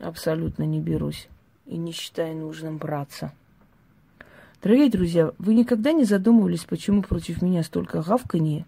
Абсолютно 0.00 0.64
не 0.64 0.80
берусь 0.80 1.29
и 1.70 1.76
не 1.76 1.92
считая 1.92 2.34
нужным 2.34 2.78
браться. 2.78 3.32
Дорогие 4.60 4.90
друзья, 4.90 5.32
вы 5.38 5.54
никогда 5.54 5.92
не 5.92 6.04
задумывались, 6.04 6.64
почему 6.64 7.02
против 7.02 7.40
меня 7.40 7.62
столько 7.62 8.02
гавканье, 8.02 8.66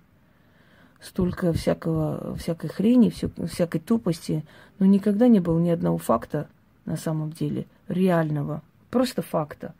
столько 1.00 1.52
всякого, 1.52 2.36
всякой 2.36 2.70
хрени, 2.70 3.12
всякой 3.46 3.80
тупости, 3.80 4.44
но 4.78 4.86
никогда 4.86 5.26
не 5.26 5.40
было 5.40 5.58
ни 5.58 5.68
одного 5.68 5.98
факта, 5.98 6.48
на 6.86 6.96
самом 6.96 7.32
деле, 7.32 7.66
реального, 7.88 8.62
просто 8.90 9.20
факта. 9.20 9.74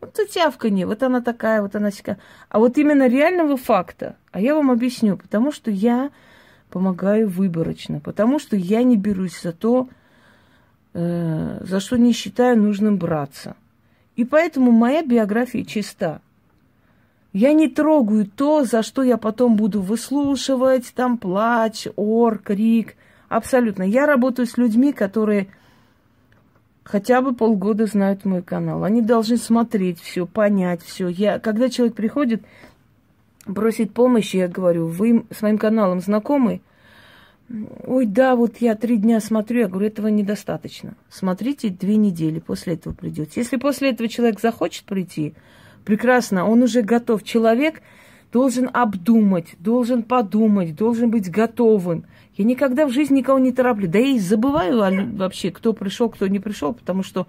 Вот 0.00 0.18
это 0.18 0.32
тявканье, 0.32 0.86
вот 0.86 1.02
она 1.02 1.20
такая, 1.20 1.60
вот 1.60 1.74
она 1.76 1.90
такая. 1.90 2.18
А 2.48 2.58
вот 2.60 2.78
именно 2.78 3.06
реального 3.08 3.58
факта, 3.58 4.16
а 4.30 4.40
я 4.40 4.54
вам 4.54 4.70
объясню, 4.70 5.18
потому 5.18 5.52
что 5.52 5.70
я 5.70 6.10
помогаю 6.70 7.28
выборочно, 7.28 8.00
потому 8.00 8.38
что 8.38 8.56
я 8.56 8.82
не 8.84 8.96
берусь 8.96 9.42
за 9.42 9.52
то, 9.52 9.88
за 10.92 11.80
что 11.80 11.96
не 11.96 12.12
считаю 12.12 12.60
нужным 12.60 12.96
браться. 12.96 13.56
И 14.16 14.24
поэтому 14.24 14.70
моя 14.70 15.02
биография 15.02 15.64
чиста. 15.64 16.20
Я 17.32 17.52
не 17.52 17.68
трогаю 17.68 18.26
то, 18.26 18.64
за 18.64 18.82
что 18.82 19.02
я 19.02 19.16
потом 19.16 19.54
буду 19.54 19.80
выслушивать, 19.80 20.92
там 20.94 21.16
плач, 21.16 21.86
ор, 21.96 22.38
крик. 22.38 22.96
Абсолютно. 23.28 23.84
Я 23.84 24.06
работаю 24.06 24.46
с 24.46 24.56
людьми, 24.58 24.92
которые 24.92 25.46
хотя 26.82 27.22
бы 27.22 27.34
полгода 27.34 27.86
знают 27.86 28.24
мой 28.24 28.42
канал. 28.42 28.82
Они 28.82 29.00
должны 29.00 29.36
смотреть 29.36 30.00
все, 30.00 30.26
понять 30.26 30.82
все. 30.82 31.06
Я, 31.06 31.38
когда 31.38 31.68
человек 31.68 31.94
приходит, 31.94 32.42
просит 33.44 33.94
помощи, 33.94 34.36
я 34.36 34.48
говорю, 34.48 34.88
вы 34.88 35.24
с 35.30 35.40
моим 35.40 35.58
каналом 35.58 36.00
знакомы? 36.00 36.60
Ой, 37.84 38.06
да, 38.06 38.36
вот 38.36 38.58
я 38.58 38.76
три 38.76 38.96
дня 38.96 39.18
смотрю, 39.20 39.62
я 39.62 39.68
говорю, 39.68 39.88
этого 39.88 40.06
недостаточно. 40.06 40.94
Смотрите 41.08 41.68
две 41.68 41.96
недели, 41.96 42.38
после 42.38 42.74
этого 42.74 42.94
придете. 42.94 43.32
Если 43.40 43.56
после 43.56 43.90
этого 43.90 44.08
человек 44.08 44.40
захочет 44.40 44.84
прийти, 44.84 45.34
прекрасно, 45.84 46.48
он 46.48 46.62
уже 46.62 46.82
готов. 46.82 47.24
Человек 47.24 47.82
должен 48.32 48.70
обдумать, 48.72 49.56
должен 49.58 50.04
подумать, 50.04 50.76
должен 50.76 51.10
быть 51.10 51.28
готовым. 51.28 52.04
Я 52.36 52.44
никогда 52.44 52.86
в 52.86 52.92
жизни 52.92 53.18
никого 53.18 53.40
не 53.40 53.50
тороплю. 53.50 53.88
Да 53.88 53.98
и 53.98 54.20
забываю 54.20 55.16
вообще, 55.16 55.50
кто 55.50 55.72
пришел, 55.72 56.08
кто 56.08 56.28
не 56.28 56.38
пришел, 56.38 56.72
потому 56.72 57.02
что 57.02 57.26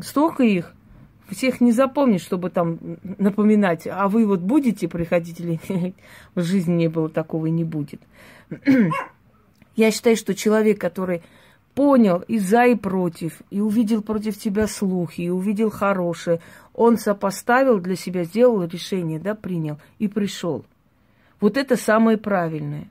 столько 0.00 0.44
их, 0.44 0.72
всех 1.28 1.60
не 1.60 1.72
запомнишь, 1.72 2.22
чтобы 2.22 2.48
там 2.50 2.78
напоминать, 3.18 3.88
а 3.90 4.08
вы 4.08 4.24
вот 4.24 4.38
будете 4.38 4.86
приходить 4.86 5.40
или 5.40 5.58
нет. 5.68 5.94
В 6.36 6.42
жизни 6.42 6.74
не 6.74 6.88
было 6.88 7.08
такого 7.08 7.46
и 7.46 7.50
не 7.50 7.64
будет. 7.64 8.02
Я 9.76 9.90
считаю, 9.90 10.16
что 10.16 10.34
человек, 10.34 10.80
который 10.80 11.22
понял 11.74 12.22
и 12.28 12.38
за, 12.38 12.66
и 12.66 12.74
против, 12.74 13.40
и 13.50 13.60
увидел 13.60 14.02
против 14.02 14.38
тебя 14.38 14.66
слухи, 14.66 15.22
и 15.22 15.30
увидел 15.30 15.70
хорошее, 15.70 16.40
он 16.74 16.98
сопоставил 16.98 17.78
для 17.78 17.96
себя, 17.96 18.24
сделал 18.24 18.64
решение, 18.64 19.18
да, 19.18 19.34
принял 19.34 19.78
и 19.98 20.08
пришел. 20.08 20.64
Вот 21.40 21.56
это 21.56 21.76
самое 21.76 22.18
правильное. 22.18 22.88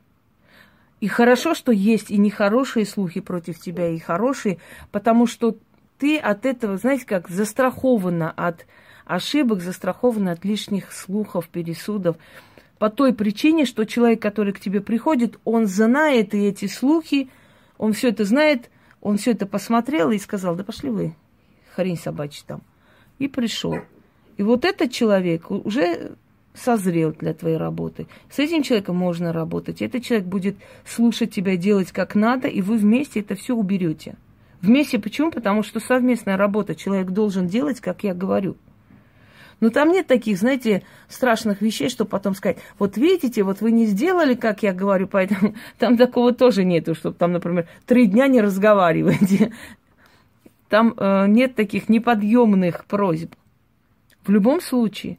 И 1.00 1.08
хорошо, 1.08 1.56
что 1.56 1.72
есть 1.72 2.12
и 2.12 2.18
нехорошие 2.18 2.86
слухи 2.86 3.22
против 3.22 3.60
тебя, 3.60 3.90
и 3.90 3.98
хорошие, 3.98 4.60
потому 4.92 5.26
что 5.26 5.58
ты 5.98 6.18
от 6.18 6.46
этого, 6.46 6.78
знаете, 6.78 7.06
как 7.06 7.30
застрахована 7.30 8.32
от 8.32 8.66
ошибок, 9.06 9.62
застрахована 9.62 10.32
от 10.32 10.46
лишних 10.46 10.92
слухов, 10.92 11.48
пересудов. 11.48 12.18
По 12.82 12.90
той 12.90 13.14
причине, 13.14 13.66
что 13.66 13.86
человек, 13.86 14.24
который 14.24 14.54
к 14.54 14.60
тебе 14.60 14.82
приходит, 14.82 15.38
он 15.44 15.68
знает 15.68 16.34
и 16.34 16.48
эти 16.48 16.66
слухи, 16.66 17.30
он 17.78 17.94
все 17.94 18.10
это 18.10 18.26
знает, 18.26 18.72
он 19.02 19.18
все 19.18 19.34
это 19.34 19.46
посмотрел 19.46 20.10
и 20.10 20.18
сказал, 20.18 20.56
да 20.56 20.64
пошли 20.64 20.90
вы, 20.90 21.16
хрень 21.76 21.96
собачья 21.96 22.44
там. 22.48 22.64
И 23.20 23.28
пришел. 23.28 23.76
И 24.38 24.42
вот 24.42 24.66
этот 24.66 24.92
человек 24.92 25.52
уже 25.52 26.14
созрел 26.56 27.12
для 27.12 27.36
твоей 27.36 27.58
работы. 27.58 28.08
С 28.32 28.40
этим 28.40 28.64
человеком 28.64 28.96
можно 28.96 29.32
работать. 29.32 29.84
Этот 29.84 30.04
человек 30.04 30.26
будет 30.26 30.56
слушать 30.84 31.32
тебя, 31.32 31.58
делать 31.58 31.92
как 31.92 32.16
надо, 32.16 32.48
и 32.48 32.64
вы 32.64 32.78
вместе 32.78 33.20
это 33.20 33.36
все 33.36 33.56
уберете. 33.56 34.16
Вместе 34.60 34.98
почему? 34.98 35.30
Потому 35.30 35.62
что 35.62 35.80
совместная 35.80 36.36
работа. 36.36 36.74
Человек 36.74 37.12
должен 37.12 37.46
делать, 37.46 37.80
как 37.80 38.04
я 38.04 38.16
говорю. 38.16 38.58
Но 39.62 39.70
там 39.70 39.92
нет 39.92 40.08
таких, 40.08 40.40
знаете, 40.40 40.84
страшных 41.08 41.62
вещей, 41.62 41.88
что 41.88 42.04
потом 42.04 42.34
сказать, 42.34 42.58
вот 42.80 42.98
видите, 42.98 43.44
вот 43.44 43.62
вы 43.62 43.72
не 43.72 43.86
сделали, 43.86 44.34
как 44.34 44.64
я 44.64 44.74
говорю, 44.74 45.08
поэтому 45.08 45.56
там 45.78 45.98
такого 45.98 46.34
тоже 46.34 46.66
нету, 46.66 46.96
чтобы 46.96 47.16
там, 47.16 47.32
например, 47.32 47.70
три 47.86 48.08
дня 48.08 48.28
не 48.28 48.42
разговариваете. 48.42 49.54
Там 50.68 50.96
э, 50.98 51.28
нет 51.28 51.56
таких 51.56 51.90
неподъемных 51.90 52.86
просьб. 52.86 53.36
В 54.26 54.32
любом 54.32 54.62
случае. 54.62 55.18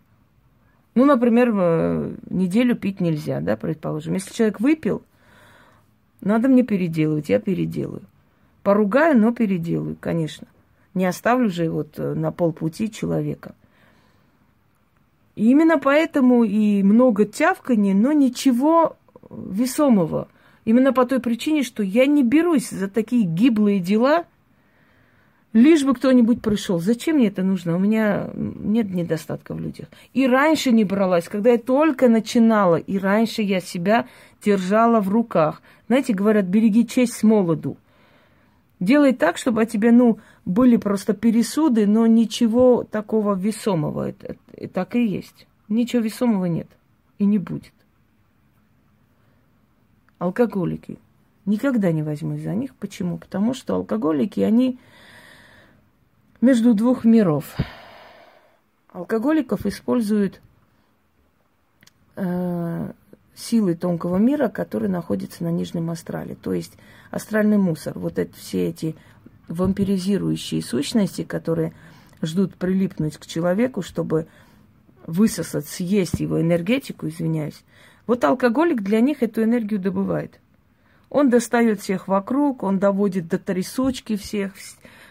Ну, 0.95 1.05
например, 1.05 1.53
э, 1.55 2.14
неделю 2.29 2.75
пить 2.75 3.01
нельзя, 3.01 3.40
да, 3.40 3.57
предположим. 3.57 4.14
Если 4.14 4.35
человек 4.35 4.61
выпил, 4.61 5.03
надо 6.21 6.49
мне 6.49 6.64
переделывать, 6.64 7.29
я 7.29 7.38
переделаю. 7.38 8.03
Поругаю, 8.64 9.16
но 9.16 9.33
переделаю, 9.33 9.97
конечно. 10.01 10.49
Не 10.95 11.07
оставлю 11.07 11.49
же 11.49 11.71
вот 11.71 11.99
э, 11.99 12.14
на 12.14 12.33
полпути 12.33 12.90
человека. 12.90 13.55
И 15.35 15.51
именно 15.51 15.79
поэтому 15.79 16.45
и 16.45 16.83
много 16.83 17.25
тявкания, 17.25 17.95
но 17.95 18.12
ничего 18.12 18.97
весомого. 19.31 20.29
Именно 20.64 20.92
по 20.92 21.07
той 21.07 21.21
причине, 21.21 21.62
что 21.62 21.83
я 21.83 22.07
не 22.07 22.23
берусь 22.23 22.71
за 22.71 22.88
такие 22.88 23.25
гиблые 23.25 23.81
дела, 23.81 24.25
лишь 25.53 25.85
бы 25.85 25.95
кто-нибудь 25.95 26.42
пришел. 26.42 26.79
Зачем 26.79 27.16
мне 27.16 27.29
это 27.29 27.42
нужно? 27.42 27.77
У 27.77 27.79
меня 27.79 28.31
нет 28.35 28.92
недостатка 28.92 29.55
в 29.55 29.61
людях. 29.61 29.88
И 30.12 30.27
раньше 30.27 30.71
не 30.71 30.85
бралась, 30.85 31.29
когда 31.29 31.51
я 31.51 31.59
только 31.59 32.09
начинала, 32.09 32.77
и 32.77 32.99
раньше 32.99 33.42
я 33.42 33.61
себя 33.61 34.07
держала 34.45 35.01
в 35.01 35.09
руках. 35.09 35.62
Знаете, 35.88 36.12
говорят, 36.12 36.45
береги 36.45 36.87
честь 36.87 37.14
с 37.14 37.23
молоду. 37.23 37.77
Делай 38.83 39.12
так, 39.12 39.38
чтобы 39.38 39.62
о 39.62 39.64
тебе, 39.64 39.92
ну, 39.92 40.18
были 40.45 40.77
просто 40.77 41.12
пересуды, 41.12 41.87
но 41.87 42.09
ничего 42.09 42.83
такого 42.83 43.37
весомого. 43.37 44.09
Это, 44.09 44.35
это 44.55 44.75
так 44.75 44.97
и 44.97 45.07
есть. 45.07 45.47
Ничего 45.68 46.03
весомого 46.03 46.47
нет. 46.47 46.66
И 47.21 47.25
не 47.25 47.38
будет. 47.38 47.73
Алкоголики. 50.18 50.99
Никогда 51.47 51.92
не 51.92 52.03
возьмусь 52.03 52.42
за 52.42 52.57
них. 52.57 52.75
Почему? 52.75 53.18
Потому 53.18 53.55
что 53.55 53.77
алкоголики, 53.77 54.40
они 54.40 54.81
между 56.40 56.75
двух 56.75 57.05
миров. 57.05 57.55
Алкоголиков 58.92 59.64
используют 59.64 60.42
э, 62.16 62.92
силы 63.35 63.75
тонкого 63.75 64.16
мира, 64.18 64.49
которые 64.49 64.90
находятся 64.90 65.45
на 65.45 65.51
нижнем 65.51 65.90
астрале. 65.90 66.35
То 66.35 66.53
есть 66.53 66.73
астральный 67.11 67.59
мусор, 67.59 67.99
вот 67.99 68.18
это 68.18 68.35
все 68.37 68.68
эти 68.68 68.95
вампиризирующие 69.49 70.62
сущности, 70.62 71.25
которые 71.25 71.73
ждут 72.23 72.55
прилипнуть 72.55 73.18
к 73.18 73.27
человеку, 73.27 73.83
чтобы 73.83 74.27
высосать, 75.07 75.66
съесть 75.66 76.21
его 76.21 76.40
энергетику, 76.40 77.09
извиняюсь. 77.09 77.64
Вот 78.07 78.25
алкоголик 78.25 78.83
для 78.83 79.01
них 79.01 79.23
эту 79.23 79.42
энергию 79.42 79.81
добывает. 79.81 80.40
Он 81.11 81.29
достает 81.29 81.81
всех 81.81 82.09
вокруг, 82.09 82.62
он 82.62 82.79
доводит 82.79 83.29
до 83.29 83.38
трясучки 83.38 84.16
всех, 84.16 84.55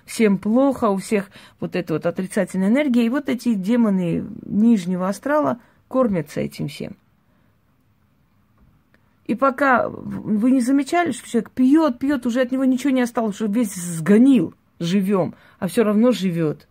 всем 0.06 0.38
плохо, 0.38 0.86
у 0.90 0.98
всех 0.98 1.30
вот 1.60 1.76
эта 1.76 1.94
вот 1.94 2.06
отрицательная 2.06 2.70
энергия. 2.70 3.06
И 3.06 3.10
вот 3.10 3.30
эти 3.30 3.54
демоны 3.54 4.26
нижнего 4.46 5.08
астрала 5.08 5.60
кормятся 5.88 6.42
этим 6.42 6.70
всем. 6.70 6.96
И 9.26 9.36
пока 9.36 9.88
вы 9.88 10.52
не 10.52 10.62
замечали, 10.62 11.12
что 11.12 11.30
человек 11.30 11.52
пьет, 11.52 12.00
пьет, 12.00 12.26
уже 12.26 12.42
от 12.42 12.52
него 12.52 12.66
ничего 12.66 12.92
не 12.92 13.02
осталось, 13.02 13.40
уже 13.40 13.52
весь 13.52 13.74
сгонил 13.76 14.54
живем, 14.80 15.36
а 15.60 15.68
все 15.68 15.84
равно 15.84 16.12
живет. 16.12 16.68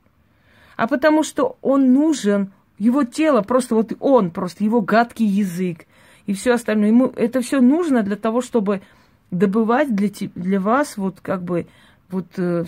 А 0.77 0.87
потому 0.87 1.23
что 1.23 1.59
он 1.63 1.93
нужен, 1.93 2.53
его 2.79 3.05
тело, 3.05 3.43
просто 3.43 3.75
вот 3.75 3.93
он, 4.01 4.31
просто 4.31 4.65
его 4.65 4.81
гадкий 4.81 5.27
язык 5.27 5.87
и 6.27 6.33
все 6.35 6.53
остальное. 6.53 6.89
Ему 6.89 7.07
это 7.07 7.41
все 7.41 7.61
нужно 7.61 8.03
для 8.03 8.17
того, 8.17 8.41
чтобы 8.41 8.83
добывать 9.31 9.95
для, 9.95 10.09
для 10.35 10.61
вас 10.61 10.97
вот 10.97 11.21
как 11.21 11.43
бы 11.43 11.67
вот 12.11 12.27
э, 12.37 12.65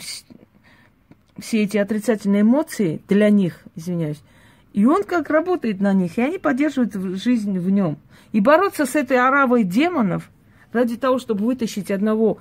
все 1.38 1.62
эти 1.62 1.76
отрицательные 1.76 2.42
эмоции 2.42 3.02
для 3.08 3.30
них, 3.30 3.62
извиняюсь, 3.74 4.22
и 4.72 4.86
он 4.86 5.04
как 5.04 5.28
работает 5.28 5.80
на 5.80 5.92
них, 5.92 6.16
и 6.16 6.22
они 6.22 6.38
поддерживают 6.38 6.94
жизнь 6.94 7.58
в 7.58 7.70
нем. 7.70 7.98
И 8.32 8.40
бороться 8.40 8.86
с 8.86 8.96
этой 8.96 9.18
оравой 9.18 9.64
демонов 9.64 10.30
ради 10.72 10.96
того, 10.96 11.18
чтобы 11.18 11.44
вытащить 11.44 11.90
одного 11.90 12.38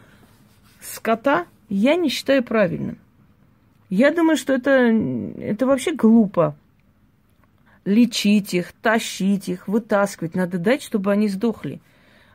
скота, 0.81 1.45
я 1.67 1.95
не 1.95 2.09
считаю 2.09 2.43
правильным. 2.43 2.97
Я 3.89 4.11
думаю, 4.11 4.37
что 4.37 4.53
это, 4.53 4.71
это 4.71 5.65
вообще 5.65 5.93
глупо. 5.93 6.55
Лечить 7.83 8.53
их, 8.53 8.71
тащить 8.81 9.49
их, 9.49 9.67
вытаскивать. 9.67 10.35
Надо 10.35 10.57
дать, 10.57 10.81
чтобы 10.81 11.11
они 11.11 11.27
сдохли. 11.27 11.81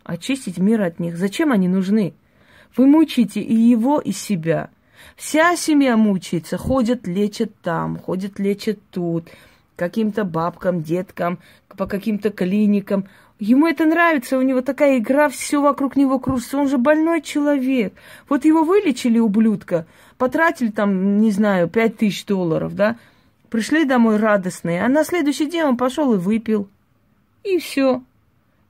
Очистить 0.05 0.59
мир 0.59 0.83
от 0.83 1.01
них. 1.01 1.17
Зачем 1.17 1.53
они 1.53 1.69
нужны? 1.69 2.13
Вы 2.77 2.87
мучаете 2.87 3.41
и 3.41 3.55
его, 3.55 4.01
и 4.01 4.13
себя. 4.13 4.69
Вся 5.17 5.57
семья 5.57 5.97
мучается. 5.97 6.59
Ходят, 6.59 7.07
лечат 7.07 7.55
там, 7.63 7.99
ходят, 7.99 8.39
лечат 8.39 8.79
тут 8.91 9.31
каким-то 9.77 10.25
бабкам, 10.25 10.83
деткам, 10.83 11.39
по 11.77 11.87
каким-то 11.87 12.31
клиникам. 12.31 13.07
Ему 13.39 13.67
это 13.67 13.85
нравится, 13.85 14.39
у 14.39 14.43
него 14.43 14.63
такая 14.63 14.99
игра, 14.99 15.29
все 15.29 15.61
вокруг 15.61 15.97
него 15.97 16.19
кружится. 16.19 16.57
Он 16.57 16.69
же 16.69 16.79
больной 16.79 17.21
человек. 17.21 17.95
Вот 18.29 18.45
его 18.45 18.65
вылечили, 18.65 19.19
ублюдка, 19.19 19.87
потратили 20.17 20.71
там, 20.71 21.21
не 21.21 21.31
знаю, 21.31 21.69
пять 21.69 21.99
тысяч 21.99 22.25
долларов, 22.25 22.75
да, 22.75 22.97
пришли 23.51 23.85
домой 23.85 24.17
радостные, 24.17 24.83
а 24.83 24.89
на 24.89 25.05
следующий 25.05 25.47
день 25.47 25.63
он 25.63 25.77
пошел 25.77 26.15
и 26.15 26.19
выпил. 26.19 26.69
И 27.45 27.59
все. 27.59 28.03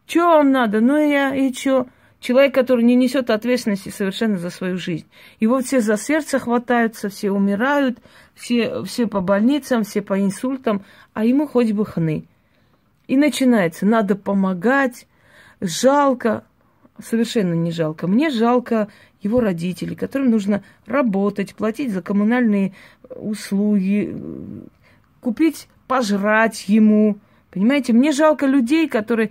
Что 0.06 0.20
вам 0.20 0.52
надо? 0.52 0.80
Ну 0.80 0.96
я 0.98 1.34
и 1.34 1.52
что? 1.52 1.86
Человек, 2.20 2.54
который 2.54 2.84
не 2.84 2.94
несет 2.94 3.30
ответственности 3.30 3.90
совершенно 3.90 4.38
за 4.38 4.50
свою 4.50 4.78
жизнь. 4.78 5.06
Его 5.38 5.60
все 5.60 5.80
за 5.80 5.96
сердце 5.96 6.38
хватаются, 6.38 7.08
все 7.08 7.30
умирают, 7.30 7.98
все, 8.34 8.82
все 8.84 9.06
по 9.06 9.20
больницам, 9.20 9.84
все 9.84 10.02
по 10.02 10.20
инсультам, 10.20 10.84
а 11.12 11.24
ему 11.24 11.46
хоть 11.46 11.72
бы 11.72 11.84
хны. 11.84 12.24
И 13.06 13.16
начинается, 13.16 13.86
надо 13.86 14.16
помогать, 14.16 15.06
жалко, 15.60 16.44
совершенно 16.98 17.54
не 17.54 17.70
жалко. 17.70 18.06
Мне 18.06 18.30
жалко 18.30 18.88
его 19.20 19.40
родителей, 19.40 19.94
которым 19.94 20.30
нужно 20.30 20.62
работать, 20.86 21.54
платить 21.54 21.92
за 21.92 22.02
коммунальные 22.02 22.74
услуги, 23.10 24.16
купить 25.20 25.68
пожрать 25.86 26.68
ему. 26.68 27.18
Понимаете, 27.50 27.92
мне 27.92 28.12
жалко 28.12 28.46
людей, 28.46 28.88
которые 28.88 29.30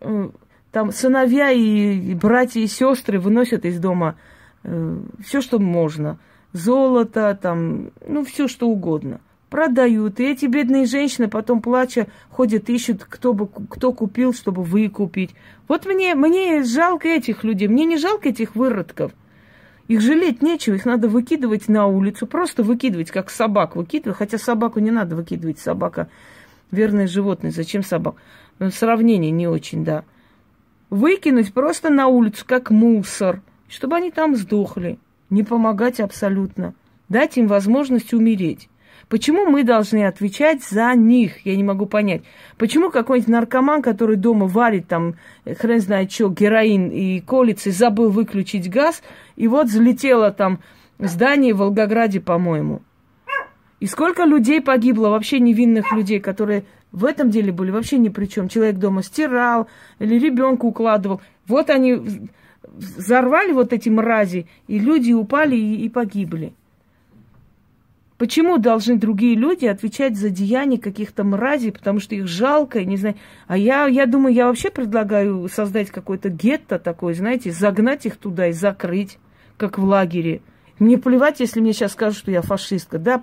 э, 0.00 0.30
там 0.72 0.90
сыновья 0.90 1.50
и 1.50 2.14
братья 2.14 2.60
и 2.60 2.66
сестры 2.66 3.20
выносят 3.20 3.66
из 3.66 3.78
дома 3.78 4.16
э, 4.64 4.98
все, 5.24 5.42
что 5.42 5.58
можно. 5.58 6.18
Золото, 6.54 7.38
там, 7.40 7.90
ну, 8.06 8.24
все 8.24 8.48
что 8.48 8.68
угодно. 8.68 9.20
Продают. 9.50 10.18
И 10.18 10.24
эти 10.24 10.46
бедные 10.46 10.86
женщины 10.86 11.28
потом 11.28 11.60
плача 11.60 12.06
ходят, 12.30 12.70
ищут, 12.70 13.04
кто, 13.04 13.34
бы, 13.34 13.48
кто 13.48 13.92
купил, 13.92 14.32
чтобы 14.32 14.62
выкупить. 14.62 15.34
Вот 15.68 15.84
мне, 15.84 16.14
мне 16.14 16.62
жалко 16.64 17.06
этих 17.06 17.44
людей. 17.44 17.68
Мне 17.68 17.84
не 17.84 17.98
жалко 17.98 18.30
этих 18.30 18.56
выродков. 18.56 19.12
Их 19.88 20.00
жалеть 20.00 20.40
нечего, 20.40 20.76
их 20.76 20.86
надо 20.86 21.08
выкидывать 21.08 21.68
на 21.68 21.86
улицу, 21.86 22.26
просто 22.26 22.62
выкидывать, 22.62 23.10
как 23.10 23.28
собак 23.28 23.76
выкидывать. 23.76 24.16
Хотя 24.16 24.38
собаку 24.38 24.78
не 24.78 24.90
надо 24.90 25.16
выкидывать, 25.16 25.58
собака 25.58 26.08
верное 26.70 27.06
животное, 27.06 27.50
зачем 27.50 27.82
собак? 27.82 28.14
Ну, 28.58 28.70
сравнение 28.70 29.30
не 29.30 29.46
очень, 29.46 29.84
да 29.84 30.04
выкинуть 30.92 31.54
просто 31.54 31.88
на 31.88 32.06
улицу, 32.06 32.44
как 32.46 32.70
мусор, 32.70 33.40
чтобы 33.66 33.96
они 33.96 34.10
там 34.10 34.36
сдохли. 34.36 34.98
Не 35.30 35.42
помогать 35.42 36.00
абсолютно. 36.00 36.74
Дать 37.08 37.38
им 37.38 37.46
возможность 37.46 38.12
умереть. 38.12 38.68
Почему 39.08 39.46
мы 39.46 39.64
должны 39.64 40.06
отвечать 40.06 40.62
за 40.62 40.94
них? 40.94 41.46
Я 41.46 41.56
не 41.56 41.64
могу 41.64 41.86
понять. 41.86 42.22
Почему 42.58 42.90
какой-нибудь 42.90 43.32
наркоман, 43.32 43.80
который 43.80 44.16
дома 44.16 44.46
варит 44.46 44.86
там, 44.86 45.14
э, 45.46 45.54
хрен 45.54 45.80
знает 45.80 46.12
что, 46.12 46.28
героин 46.28 46.90
и 46.90 47.20
колется, 47.20 47.70
и 47.70 47.72
забыл 47.72 48.10
выключить 48.10 48.70
газ, 48.70 49.02
и 49.36 49.48
вот 49.48 49.68
взлетело 49.68 50.30
там 50.30 50.60
здание 50.98 51.54
в 51.54 51.58
Волгограде, 51.58 52.20
по-моему. 52.20 52.82
И 53.80 53.86
сколько 53.86 54.24
людей 54.24 54.60
погибло, 54.60 55.08
вообще 55.08 55.40
невинных 55.40 55.90
людей, 55.92 56.20
которые 56.20 56.64
в 56.92 57.04
этом 57.06 57.30
деле 57.30 57.52
были 57.52 57.70
вообще 57.70 57.98
ни 57.98 58.10
при 58.10 58.26
чем. 58.26 58.48
Человек 58.48 58.76
дома 58.76 59.02
стирал 59.02 59.66
или 59.98 60.18
ребенка 60.18 60.66
укладывал. 60.66 61.20
Вот 61.46 61.70
они 61.70 62.28
взорвали 62.62 63.52
вот 63.52 63.72
эти 63.72 63.88
мрази, 63.88 64.46
и 64.66 64.78
люди 64.78 65.12
упали 65.12 65.56
и, 65.56 65.84
и 65.84 65.88
погибли. 65.88 66.54
Почему 68.18 68.58
должны 68.58 68.98
другие 68.98 69.34
люди 69.34 69.66
отвечать 69.66 70.16
за 70.16 70.30
деяния 70.30 70.78
каких-то 70.78 71.24
мразей, 71.24 71.72
потому 71.72 71.98
что 71.98 72.14
их 72.14 72.28
жалко, 72.28 72.84
не 72.84 72.96
знаю. 72.96 73.16
А 73.48 73.56
я, 73.56 73.86
я 73.86 74.06
думаю, 74.06 74.32
я 74.32 74.46
вообще 74.46 74.70
предлагаю 74.70 75.48
создать 75.48 75.90
какое-то 75.90 76.28
гетто 76.28 76.78
такое, 76.78 77.14
знаете, 77.14 77.50
загнать 77.50 78.06
их 78.06 78.16
туда 78.16 78.46
и 78.46 78.52
закрыть, 78.52 79.18
как 79.56 79.76
в 79.76 79.84
лагере. 79.84 80.40
Мне 80.82 80.98
плевать, 80.98 81.38
если 81.38 81.60
мне 81.60 81.72
сейчас 81.72 81.92
скажут, 81.92 82.18
что 82.18 82.32
я 82.32 82.42
фашистка. 82.42 82.98
Да, 82.98 83.22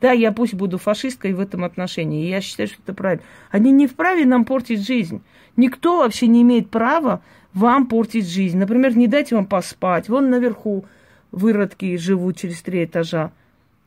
да, 0.00 0.12
я 0.12 0.32
пусть 0.32 0.54
буду 0.54 0.78
фашисткой 0.78 1.34
в 1.34 1.40
этом 1.40 1.62
отношении. 1.62 2.30
Я 2.30 2.40
считаю, 2.40 2.66
что 2.66 2.78
это 2.82 2.94
правильно. 2.94 3.22
Они 3.50 3.72
не 3.72 3.86
вправе 3.86 4.24
нам 4.24 4.46
портить 4.46 4.86
жизнь. 4.86 5.22
Никто 5.54 5.98
вообще 5.98 6.28
не 6.28 6.40
имеет 6.40 6.70
права 6.70 7.20
вам 7.52 7.88
портить 7.88 8.26
жизнь. 8.26 8.56
Например, 8.56 8.96
не 8.96 9.06
дать 9.06 9.32
вам 9.32 9.44
поспать. 9.44 10.08
Вон 10.08 10.30
наверху 10.30 10.86
выродки 11.30 11.98
живут 11.98 12.38
через 12.38 12.62
три 12.62 12.84
этажа. 12.84 13.32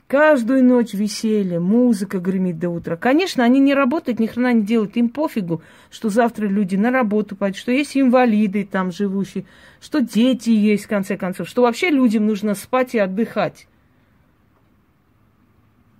Каждую 0.08 0.64
ночь 0.64 0.94
веселье, 0.94 1.60
музыка 1.60 2.20
гремит 2.20 2.60
до 2.60 2.70
утра. 2.70 2.96
Конечно, 2.96 3.44
они 3.44 3.60
не 3.60 3.74
работают, 3.74 4.20
ни 4.20 4.26
хрена 4.26 4.54
не 4.54 4.62
делают. 4.62 4.96
Им 4.96 5.10
пофигу, 5.10 5.62
что 5.90 6.10
завтра 6.10 6.48
люди 6.48 6.78
на 6.78 6.92
работу 6.92 7.36
пойдут, 7.36 7.58
что 7.58 7.74
есть 7.74 7.98
инвалиды 7.98 8.66
там 8.66 8.94
живущие, 8.94 9.44
что 9.82 10.00
дети 10.00 10.50
есть, 10.50 10.86
в 10.86 10.88
конце 10.88 11.18
концов, 11.18 11.50
что 11.50 11.64
вообще 11.64 11.90
людям 11.90 12.26
нужно 12.26 12.56
спать 12.56 12.96
и 12.96 13.00
отдыхать. 13.00 13.68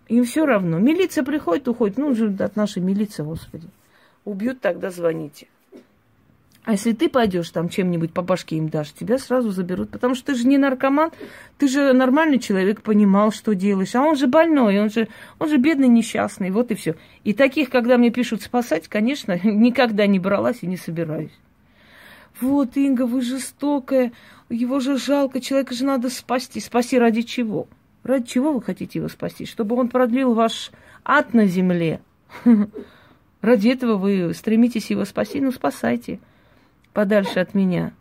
Им 0.08 0.24
все 0.24 0.46
равно. 0.46 0.80
Милиция 0.80 1.26
приходит, 1.26 1.68
уходит. 1.68 1.98
Ну, 1.98 2.16
от 2.40 2.56
нашей 2.56 2.82
милиции, 2.82 3.24
господи. 3.24 3.68
Убьют, 4.24 4.62
тогда 4.62 4.90
звоните. 4.90 5.48
А 6.68 6.74
если 6.74 6.92
ты 6.92 7.08
пойдешь 7.08 7.50
там 7.52 7.70
чем-нибудь 7.70 8.12
по 8.12 8.22
башке 8.22 8.58
им 8.58 8.68
дашь, 8.68 8.92
тебя 8.92 9.18
сразу 9.20 9.52
заберут. 9.52 9.90
Потому 9.90 10.16
что 10.16 10.34
ты 10.34 10.36
же 10.36 10.46
не 10.46 10.58
наркоман, 10.58 11.12
ты 11.58 11.70
же 11.70 11.94
нормальный 11.94 12.40
человек, 12.40 12.82
понимал, 12.82 13.32
что 13.32 13.56
делаешь. 13.56 13.96
А 13.96 14.02
он 14.02 14.18
же 14.18 14.28
больной, 14.28 14.78
он 14.82 14.90
же, 14.90 15.08
он 15.40 15.48
же 15.48 15.56
бедный, 15.60 15.88
несчастный, 15.88 16.52
вот 16.52 16.70
и 16.72 16.76
все. 16.76 16.98
И 17.24 17.32
таких, 17.32 17.70
когда 17.70 17.98
мне 17.98 18.10
пишут 18.10 18.42
спасать, 18.42 18.90
конечно, 18.90 19.40
никогда 19.46 20.08
не 20.08 20.20
бралась 20.20 20.58
и 20.60 20.68
не 20.68 20.76
собираюсь. 20.76 21.32
Вот, 22.42 22.76
Инга, 22.76 23.06
вы 23.06 23.22
жестокая, 23.22 24.12
его 24.50 24.82
же 24.82 24.98
жалко, 24.98 25.40
человека 25.40 25.74
же 25.74 25.86
надо 25.86 26.10
спасти. 26.10 26.60
Спаси 26.60 27.00
ради 27.00 27.22
чего? 27.22 27.70
Ради 28.04 28.28
чего 28.28 28.52
вы 28.52 28.62
хотите 28.62 29.00
его 29.00 29.08
спасти? 29.08 29.46
Чтобы 29.46 29.78
он 29.78 29.88
продлил 29.88 30.34
ваш 30.34 30.72
ад 31.06 31.34
на 31.34 31.46
земле. 31.46 32.02
Ради 33.42 33.70
этого 33.70 33.96
вы 33.96 34.34
стремитесь 34.34 34.90
его 34.90 35.06
спасти, 35.06 35.40
ну 35.40 35.54
спасайте 35.54 36.20
подальше 36.98 37.40
от 37.40 37.54
меня. 37.54 37.94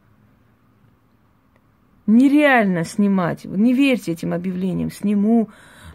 Нереально 2.07 2.83
снимать. 2.83 3.45
Не 3.45 3.75
верьте 3.75 4.13
этим 4.13 4.33
объявлениям. 4.33 4.91
Сниму 4.91 5.51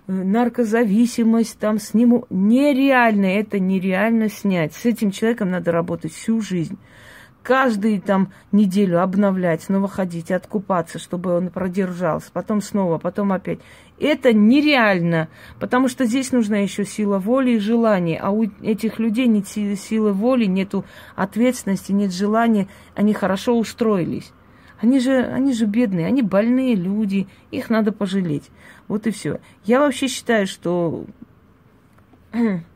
э, 0.06 0.12
наркозависимость, 0.12 1.58
там 1.58 1.80
сниму. 1.80 2.28
Нереально, 2.30 3.26
это 3.26 3.60
нереально 3.60 4.30
снять. 4.30 4.76
С 4.76 4.86
этим 4.86 5.10
человеком 5.10 5.50
надо 5.50 5.72
работать 5.72 6.14
всю 6.14 6.42
жизнь. 6.42 6.78
Каждую 7.42 8.00
там 8.04 8.32
неделю 8.52 9.02
обновлять, 9.02 9.64
снова 9.64 9.88
ходить, 9.88 10.30
откупаться, 10.30 11.00
чтобы 11.00 11.36
он 11.36 11.50
продержался, 11.50 12.30
потом 12.32 12.62
снова, 12.62 13.00
потом 13.00 13.32
опять. 13.34 13.62
Это 14.02 14.34
нереально, 14.34 15.30
потому 15.60 15.88
что 15.88 16.06
здесь 16.06 16.32
нужна 16.32 16.58
еще 16.58 16.86
сила 16.86 17.20
воли 17.20 17.52
и 17.52 17.60
желания. 17.60 18.20
А 18.20 18.32
у 18.32 18.46
этих 18.64 18.98
людей 18.98 19.28
нет 19.28 19.48
силы 19.48 20.12
воли, 20.12 20.46
нету 20.46 20.86
ответственности, 21.16 21.92
нет 21.92 22.12
желания. 22.12 22.68
Они 22.96 23.14
хорошо 23.14 23.56
устроились. 23.56 24.34
Они 24.80 25.00
же, 25.00 25.24
они 25.24 25.54
же 25.54 25.68
бедные, 25.68 26.08
они 26.08 26.24
больные 26.24 26.74
люди, 26.74 27.28
их 27.52 27.70
надо 27.70 27.92
пожалеть. 27.92 28.50
Вот 28.88 29.06
и 29.06 29.12
все. 29.12 29.40
Я 29.66 29.80
вообще 29.82 30.08
считаю, 30.08 30.48
что 30.48 31.06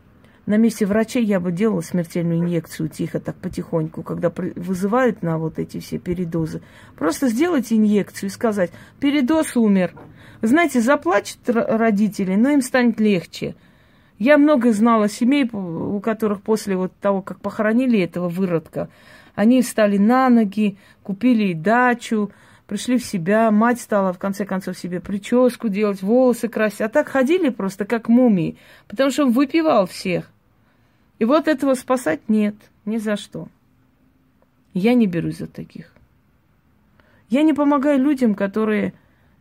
на 0.46 0.58
месте 0.58 0.86
врачей 0.86 1.24
я 1.24 1.40
бы 1.40 1.52
делала 1.52 1.82
смертельную 1.82 2.40
инъекцию 2.40 2.90
тихо, 2.90 3.20
так 3.20 3.36
потихоньку, 3.36 4.04
когда 4.04 4.32
вызывают 4.56 5.24
на 5.24 5.38
вот 5.38 5.58
эти 5.58 5.80
все 5.80 5.98
передозы. 5.98 6.62
Просто 6.96 7.28
сделать 7.30 7.74
инъекцию 7.74 8.30
и 8.30 8.34
сказать, 8.34 8.72
передоз 9.00 9.56
умер. 9.56 9.94
Знаете, 10.42 10.82
заплачут 10.82 11.40
родители, 11.46 12.36
но 12.36 12.50
им 12.50 12.62
станет 12.62 13.00
легче. 13.00 13.56
Я 14.20 14.38
много 14.38 14.72
знала 14.72 15.10
семей, 15.10 15.50
у 15.52 16.00
которых 16.00 16.42
после 16.42 16.78
вот 16.78 16.94
того, 17.02 17.22
как 17.22 17.40
похоронили 17.40 18.00
этого 18.00 18.30
выродка, 18.30 18.90
они 19.34 19.62
встали 19.62 19.98
на 19.98 20.30
ноги, 20.30 20.78
купили 21.04 21.54
дачу, 21.54 22.32
пришли 22.68 22.98
в 22.98 23.06
себя, 23.06 23.52
мать 23.52 23.82
стала 23.82 24.14
в 24.14 24.20
конце 24.20 24.46
концов 24.46 24.78
себе 24.78 25.02
прическу 25.02 25.68
делать, 25.68 26.02
волосы 26.02 26.48
красить, 26.48 26.82
а 26.82 26.90
так 26.90 27.10
ходили 27.10 27.50
просто 27.50 27.84
как 27.86 28.08
мумии, 28.08 28.58
потому 28.88 29.12
что 29.12 29.24
он 29.26 29.32
выпивал 29.32 29.88
всех. 29.88 30.32
И 31.20 31.26
вот 31.26 31.48
этого 31.48 31.74
спасать 31.76 32.28
нет, 32.28 32.56
ни 32.86 32.98
за 32.98 33.16
что. 33.16 33.48
Я 34.74 34.94
не 34.94 35.08
берусь 35.08 35.38
за 35.38 35.48
таких. 35.48 35.92
Я 37.30 37.44
не 37.44 37.54
помогаю 37.54 38.00
людям, 38.00 38.36
которые 38.36 38.94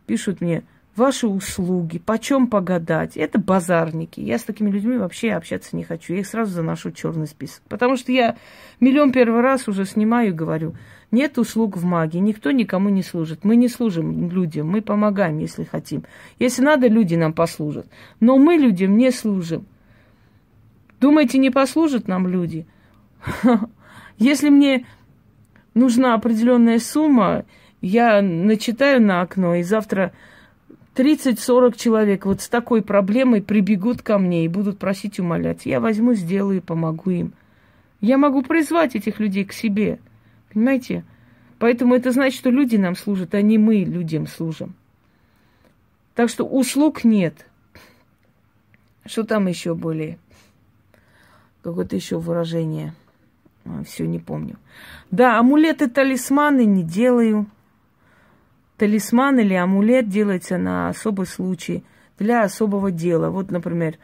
пишут 0.05 0.41
мне– 0.41 0.63
ваши 0.95 1.27
услуги, 1.27 1.99
почем 1.99 2.47
погадать. 2.47 3.17
Это 3.17 3.39
базарники. 3.39 4.19
Я 4.19 4.39
с 4.39 4.43
такими 4.43 4.69
людьми 4.69 4.97
вообще 4.97 5.31
общаться 5.31 5.75
не 5.75 5.83
хочу. 5.83 6.13
Я 6.13 6.19
их 6.19 6.27
сразу 6.27 6.53
заношу 6.53 6.91
в 6.91 6.95
черный 6.95 7.27
список. 7.27 7.61
Потому 7.67 7.97
что 7.97 8.11
я 8.11 8.37
миллион 8.79 9.11
первый 9.11 9.41
раз 9.41 9.67
уже 9.67 9.85
снимаю 9.85 10.29
и 10.29 10.33
говорю, 10.33 10.75
нет 11.11 11.37
услуг 11.37 11.77
в 11.77 11.83
магии, 11.83 12.17
никто 12.17 12.51
никому 12.51 12.89
не 12.89 13.03
служит. 13.03 13.43
Мы 13.43 13.55
не 13.55 13.67
служим 13.67 14.29
людям, 14.29 14.67
мы 14.67 14.81
помогаем, 14.81 15.39
если 15.39 15.63
хотим. 15.63 16.03
Если 16.39 16.61
надо, 16.61 16.87
люди 16.87 17.15
нам 17.15 17.33
послужат. 17.33 17.87
Но 18.19 18.37
мы 18.37 18.55
людям 18.55 18.97
не 18.97 19.11
служим. 19.11 19.65
Думаете, 20.99 21.37
не 21.37 21.49
послужат 21.49 22.07
нам 22.07 22.27
люди? 22.27 22.65
Если 24.17 24.49
мне 24.49 24.85
нужна 25.73 26.13
определенная 26.13 26.79
сумма, 26.79 27.45
я 27.81 28.21
начитаю 28.21 29.01
на 29.01 29.21
окно, 29.21 29.55
и 29.55 29.63
завтра 29.63 30.13
30-40 30.95 31.77
человек 31.77 32.25
вот 32.25 32.41
с 32.41 32.49
такой 32.49 32.81
проблемой 32.81 33.41
прибегут 33.41 34.01
ко 34.01 34.17
мне 34.17 34.45
и 34.45 34.49
будут 34.49 34.79
просить 34.79 35.19
умолять. 35.19 35.65
Я 35.65 35.79
возьму, 35.79 36.13
сделаю, 36.13 36.61
помогу 36.61 37.09
им. 37.09 37.33
Я 37.99 38.17
могу 38.17 38.41
призвать 38.41 38.95
этих 38.95 39.19
людей 39.19 39.45
к 39.45 39.53
себе. 39.53 39.99
Понимаете? 40.53 41.03
Поэтому 41.59 41.95
это 41.95 42.11
значит, 42.11 42.39
что 42.39 42.49
люди 42.49 42.77
нам 42.77 42.95
служат, 42.95 43.33
а 43.35 43.41
не 43.41 43.57
мы 43.57 43.77
людям 43.77 44.27
служим. 44.27 44.73
Так 46.13 46.29
что 46.29 46.45
услуг 46.45 47.03
нет. 47.03 47.45
Что 49.05 49.23
там 49.23 49.47
еще 49.47 49.75
более? 49.75 50.17
Какое-то 51.65 51.95
еще 51.95 52.19
выражение. 52.19 52.93
А, 53.65 53.83
Все 53.85 54.05
не 54.05 54.19
помню. 54.19 54.57
Да, 55.09 55.39
амулеты, 55.39 55.89
талисманы 55.89 56.63
не 56.63 56.83
делаю. 56.83 57.47
Талисман 58.77 59.39
или 59.39 59.55
амулет 59.55 60.07
делается 60.07 60.59
на 60.59 60.89
особый 60.89 61.25
случай, 61.25 61.83
для 62.19 62.43
особого 62.43 62.91
дела. 62.91 63.31
Вот, 63.31 63.49
например, 63.49 63.95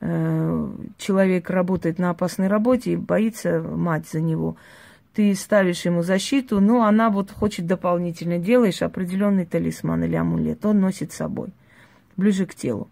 э, 0.00 0.70
человек 0.96 1.50
работает 1.50 1.98
на 1.98 2.08
опасной 2.08 2.48
работе 2.48 2.92
и 2.92 2.96
боится 2.96 3.60
мать 3.60 4.08
за 4.08 4.22
него. 4.22 4.56
Ты 5.12 5.34
ставишь 5.34 5.84
ему 5.84 6.02
защиту, 6.02 6.58
но 6.62 6.84
она 6.84 7.10
вот 7.10 7.30
хочет 7.30 7.66
дополнительно, 7.66 8.38
делаешь 8.38 8.80
определенный 8.80 9.44
талисман 9.44 10.04
или 10.04 10.16
амулет, 10.16 10.64
он 10.64 10.80
носит 10.80 11.12
с 11.12 11.16
собой, 11.16 11.50
ближе 12.16 12.46
к 12.46 12.54
телу. 12.54 12.88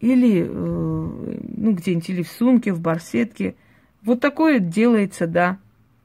Или, 0.00 0.42
э, 0.42 0.48
ну, 0.50 1.72
где-нибудь, 1.72 2.10
или 2.10 2.22
в 2.22 2.28
сумке, 2.28 2.72
в 2.72 2.80
барсетке. 2.80 3.54
Вот 4.02 4.20
такое 4.20 4.58
делается, 4.58 5.26
да. 5.26 5.58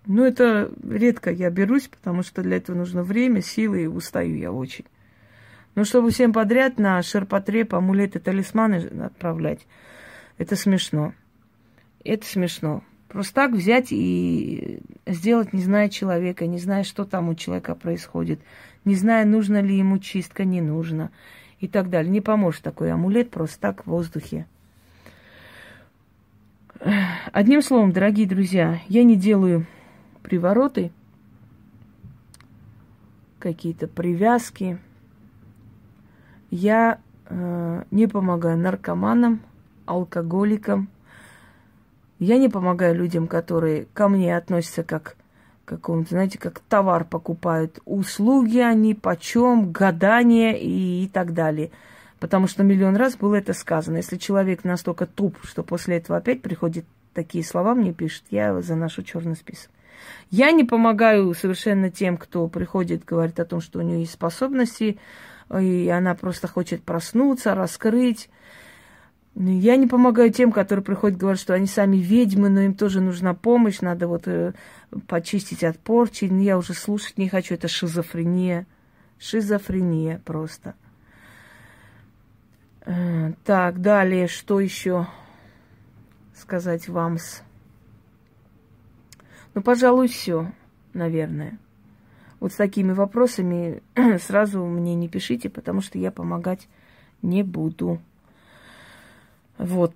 Но 0.05 0.25
это 0.25 0.71
редко 0.87 1.31
я 1.31 1.49
берусь, 1.49 1.87
потому 1.87 2.23
что 2.23 2.41
для 2.41 2.57
этого 2.57 2.75
нужно 2.75 3.03
время, 3.03 3.41
силы, 3.41 3.83
и 3.83 3.87
устаю 3.87 4.37
я 4.37 4.51
очень. 4.51 4.85
Но 5.75 5.83
чтобы 5.83 6.11
всем 6.11 6.33
подряд 6.33 6.79
на 6.79 7.01
ширпотреб, 7.03 7.73
амулеты, 7.73 8.19
талисманы 8.19 8.77
отправлять, 9.03 9.67
это 10.37 10.55
смешно. 10.55 11.13
Это 12.03 12.25
смешно. 12.25 12.83
Просто 13.07 13.33
так 13.33 13.51
взять 13.51 13.87
и 13.91 14.81
сделать, 15.05 15.51
не 15.51 15.61
зная 15.61 15.89
человека, 15.89 16.47
не 16.47 16.59
зная, 16.59 16.83
что 16.83 17.05
там 17.05 17.29
у 17.29 17.35
человека 17.35 17.75
происходит, 17.75 18.39
не 18.85 18.95
зная, 18.95 19.25
нужно 19.25 19.61
ли 19.61 19.77
ему 19.77 19.97
чистка, 19.97 20.45
не 20.45 20.61
нужно 20.61 21.11
и 21.59 21.67
так 21.67 21.89
далее. 21.89 22.11
Не 22.11 22.21
поможет 22.21 22.63
такой 22.63 22.91
амулет 22.91 23.31
просто 23.31 23.59
так 23.59 23.83
в 23.85 23.89
воздухе. 23.89 24.45
Одним 27.33 27.61
словом, 27.61 27.91
дорогие 27.91 28.25
друзья, 28.25 28.79
я 28.87 29.03
не 29.03 29.17
делаю 29.17 29.65
привороты, 30.23 30.91
какие-то 33.39 33.87
привязки. 33.87 34.79
Я 36.51 36.99
э, 37.25 37.83
не 37.91 38.07
помогаю 38.07 38.57
наркоманам, 38.57 39.41
алкоголикам. 39.85 40.89
Я 42.19 42.37
не 42.37 42.49
помогаю 42.49 42.95
людям, 42.95 43.27
которые 43.27 43.87
ко 43.93 44.07
мне 44.07 44.35
относятся 44.35 44.83
как 44.83 45.15
к 45.75 45.79
какому-то, 45.79 46.09
знаете, 46.09 46.39
как 46.39 46.59
товар 46.59 47.05
покупают. 47.05 47.79
Услуги 47.85 48.57
они, 48.57 48.95
почем, 48.95 49.71
гадания 49.71 50.53
и, 50.53 51.05
и 51.05 51.07
так 51.07 51.33
далее. 51.33 51.69
Потому 52.19 52.47
что 52.47 52.63
миллион 52.63 52.95
раз 52.95 53.15
было 53.15 53.35
это 53.35 53.53
сказано. 53.53 53.97
Если 53.97 54.17
человек 54.17 54.63
настолько 54.63 55.05
туп, 55.05 55.37
что 55.43 55.63
после 55.63 55.97
этого 55.97 56.17
опять 56.17 56.41
приходит 56.41 56.85
такие 57.13 57.43
слова 57.43 57.75
мне 57.75 57.93
пишет, 57.93 58.23
я 58.31 58.61
заношу 58.61 59.03
черный 59.03 59.35
список. 59.35 59.69
Я 60.31 60.51
не 60.51 60.63
помогаю 60.63 61.33
совершенно 61.33 61.91
тем, 61.91 62.17
кто 62.17 62.47
приходит, 62.47 63.05
говорит 63.05 63.39
о 63.39 63.45
том, 63.45 63.61
что 63.61 63.79
у 63.79 63.81
нее 63.81 64.01
есть 64.01 64.13
способности, 64.13 64.97
и 65.59 65.89
она 65.89 66.15
просто 66.15 66.47
хочет 66.47 66.83
проснуться, 66.83 67.55
раскрыть. 67.55 68.29
Я 69.35 69.77
не 69.77 69.87
помогаю 69.87 70.31
тем, 70.31 70.51
которые 70.51 70.83
приходят, 70.83 71.17
говорят, 71.17 71.39
что 71.39 71.53
они 71.53 71.67
сами 71.67 71.97
ведьмы, 71.97 72.49
но 72.49 72.61
им 72.61 72.73
тоже 72.73 72.99
нужна 72.99 73.33
помощь, 73.33 73.79
надо 73.79 74.07
вот 74.07 74.27
э, 74.27 74.53
почистить 75.07 75.63
от 75.63 75.79
порчи. 75.79 76.25
Я 76.25 76.57
уже 76.57 76.73
слушать 76.73 77.17
не 77.17 77.29
хочу, 77.29 77.53
это 77.53 77.67
шизофрения. 77.67 78.67
Шизофрения 79.17 80.21
просто. 80.25 80.75
Э, 82.81 83.33
так, 83.45 83.81
далее, 83.81 84.27
что 84.27 84.59
еще 84.59 85.07
сказать 86.35 86.89
вам? 86.89 87.15
-с? 87.15 87.41
Ну, 89.53 89.61
пожалуй, 89.61 90.07
все, 90.07 90.51
наверное. 90.93 91.59
Вот 92.39 92.53
с 92.53 92.55
такими 92.55 92.93
вопросами 92.93 93.83
сразу 94.19 94.65
мне 94.65 94.95
не 94.95 95.09
пишите, 95.09 95.49
потому 95.49 95.81
что 95.81 95.97
я 95.97 96.11
помогать 96.11 96.67
не 97.21 97.43
буду. 97.43 97.99
Вот. 99.59 99.93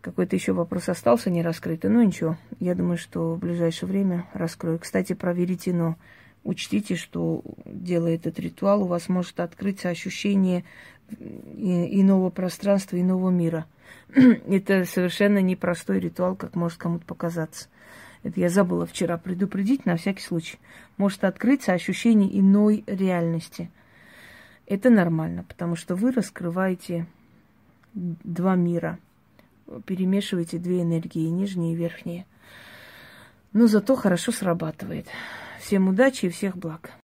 Какой-то 0.00 0.34
еще 0.34 0.52
вопрос 0.52 0.88
остался 0.88 1.30
не 1.30 1.42
раскрытый. 1.42 1.90
Ну 1.90 2.02
ничего, 2.02 2.36
я 2.58 2.74
думаю, 2.74 2.98
что 2.98 3.34
в 3.34 3.38
ближайшее 3.38 3.88
время 3.88 4.26
раскрою. 4.34 4.78
Кстати, 4.78 5.12
про 5.12 5.32
веретено. 5.32 5.96
Учтите, 6.42 6.96
что 6.96 7.42
делая 7.66 8.16
этот 8.16 8.40
ритуал, 8.40 8.82
у 8.82 8.86
вас 8.86 9.08
может 9.08 9.40
открыться 9.40 9.90
ощущение 9.90 10.64
иного 11.10 12.30
пространства, 12.30 13.00
иного 13.00 13.30
мира– 13.30 13.66
это 14.14 14.84
совершенно 14.84 15.38
непростой 15.42 16.00
ритуал, 16.00 16.36
как 16.36 16.54
может 16.54 16.78
кому-то 16.78 17.04
показаться. 17.04 17.68
Это 18.22 18.40
я 18.40 18.48
забыла 18.48 18.86
вчера 18.86 19.18
предупредить 19.18 19.86
на 19.86 19.96
всякий 19.96 20.22
случай. 20.22 20.58
Может 20.96 21.24
открыться 21.24 21.72
ощущение 21.72 22.38
иной 22.38 22.84
реальности. 22.86 23.70
Это 24.70 24.88
нормально, 24.88 25.42
потому 25.42 25.74
что 25.74 25.96
вы 25.96 26.12
раскрываете 26.12 27.08
два 27.92 28.54
мира, 28.54 29.00
перемешиваете 29.84 30.58
две 30.58 30.82
энергии, 30.82 31.26
нижние 31.26 31.72
и 31.72 31.76
верхние. 31.76 32.24
Но 33.52 33.66
зато 33.66 33.96
хорошо 33.96 34.30
срабатывает. 34.30 35.08
Всем 35.58 35.88
удачи 35.88 36.26
и 36.26 36.28
всех 36.28 36.56
благ. 36.56 36.92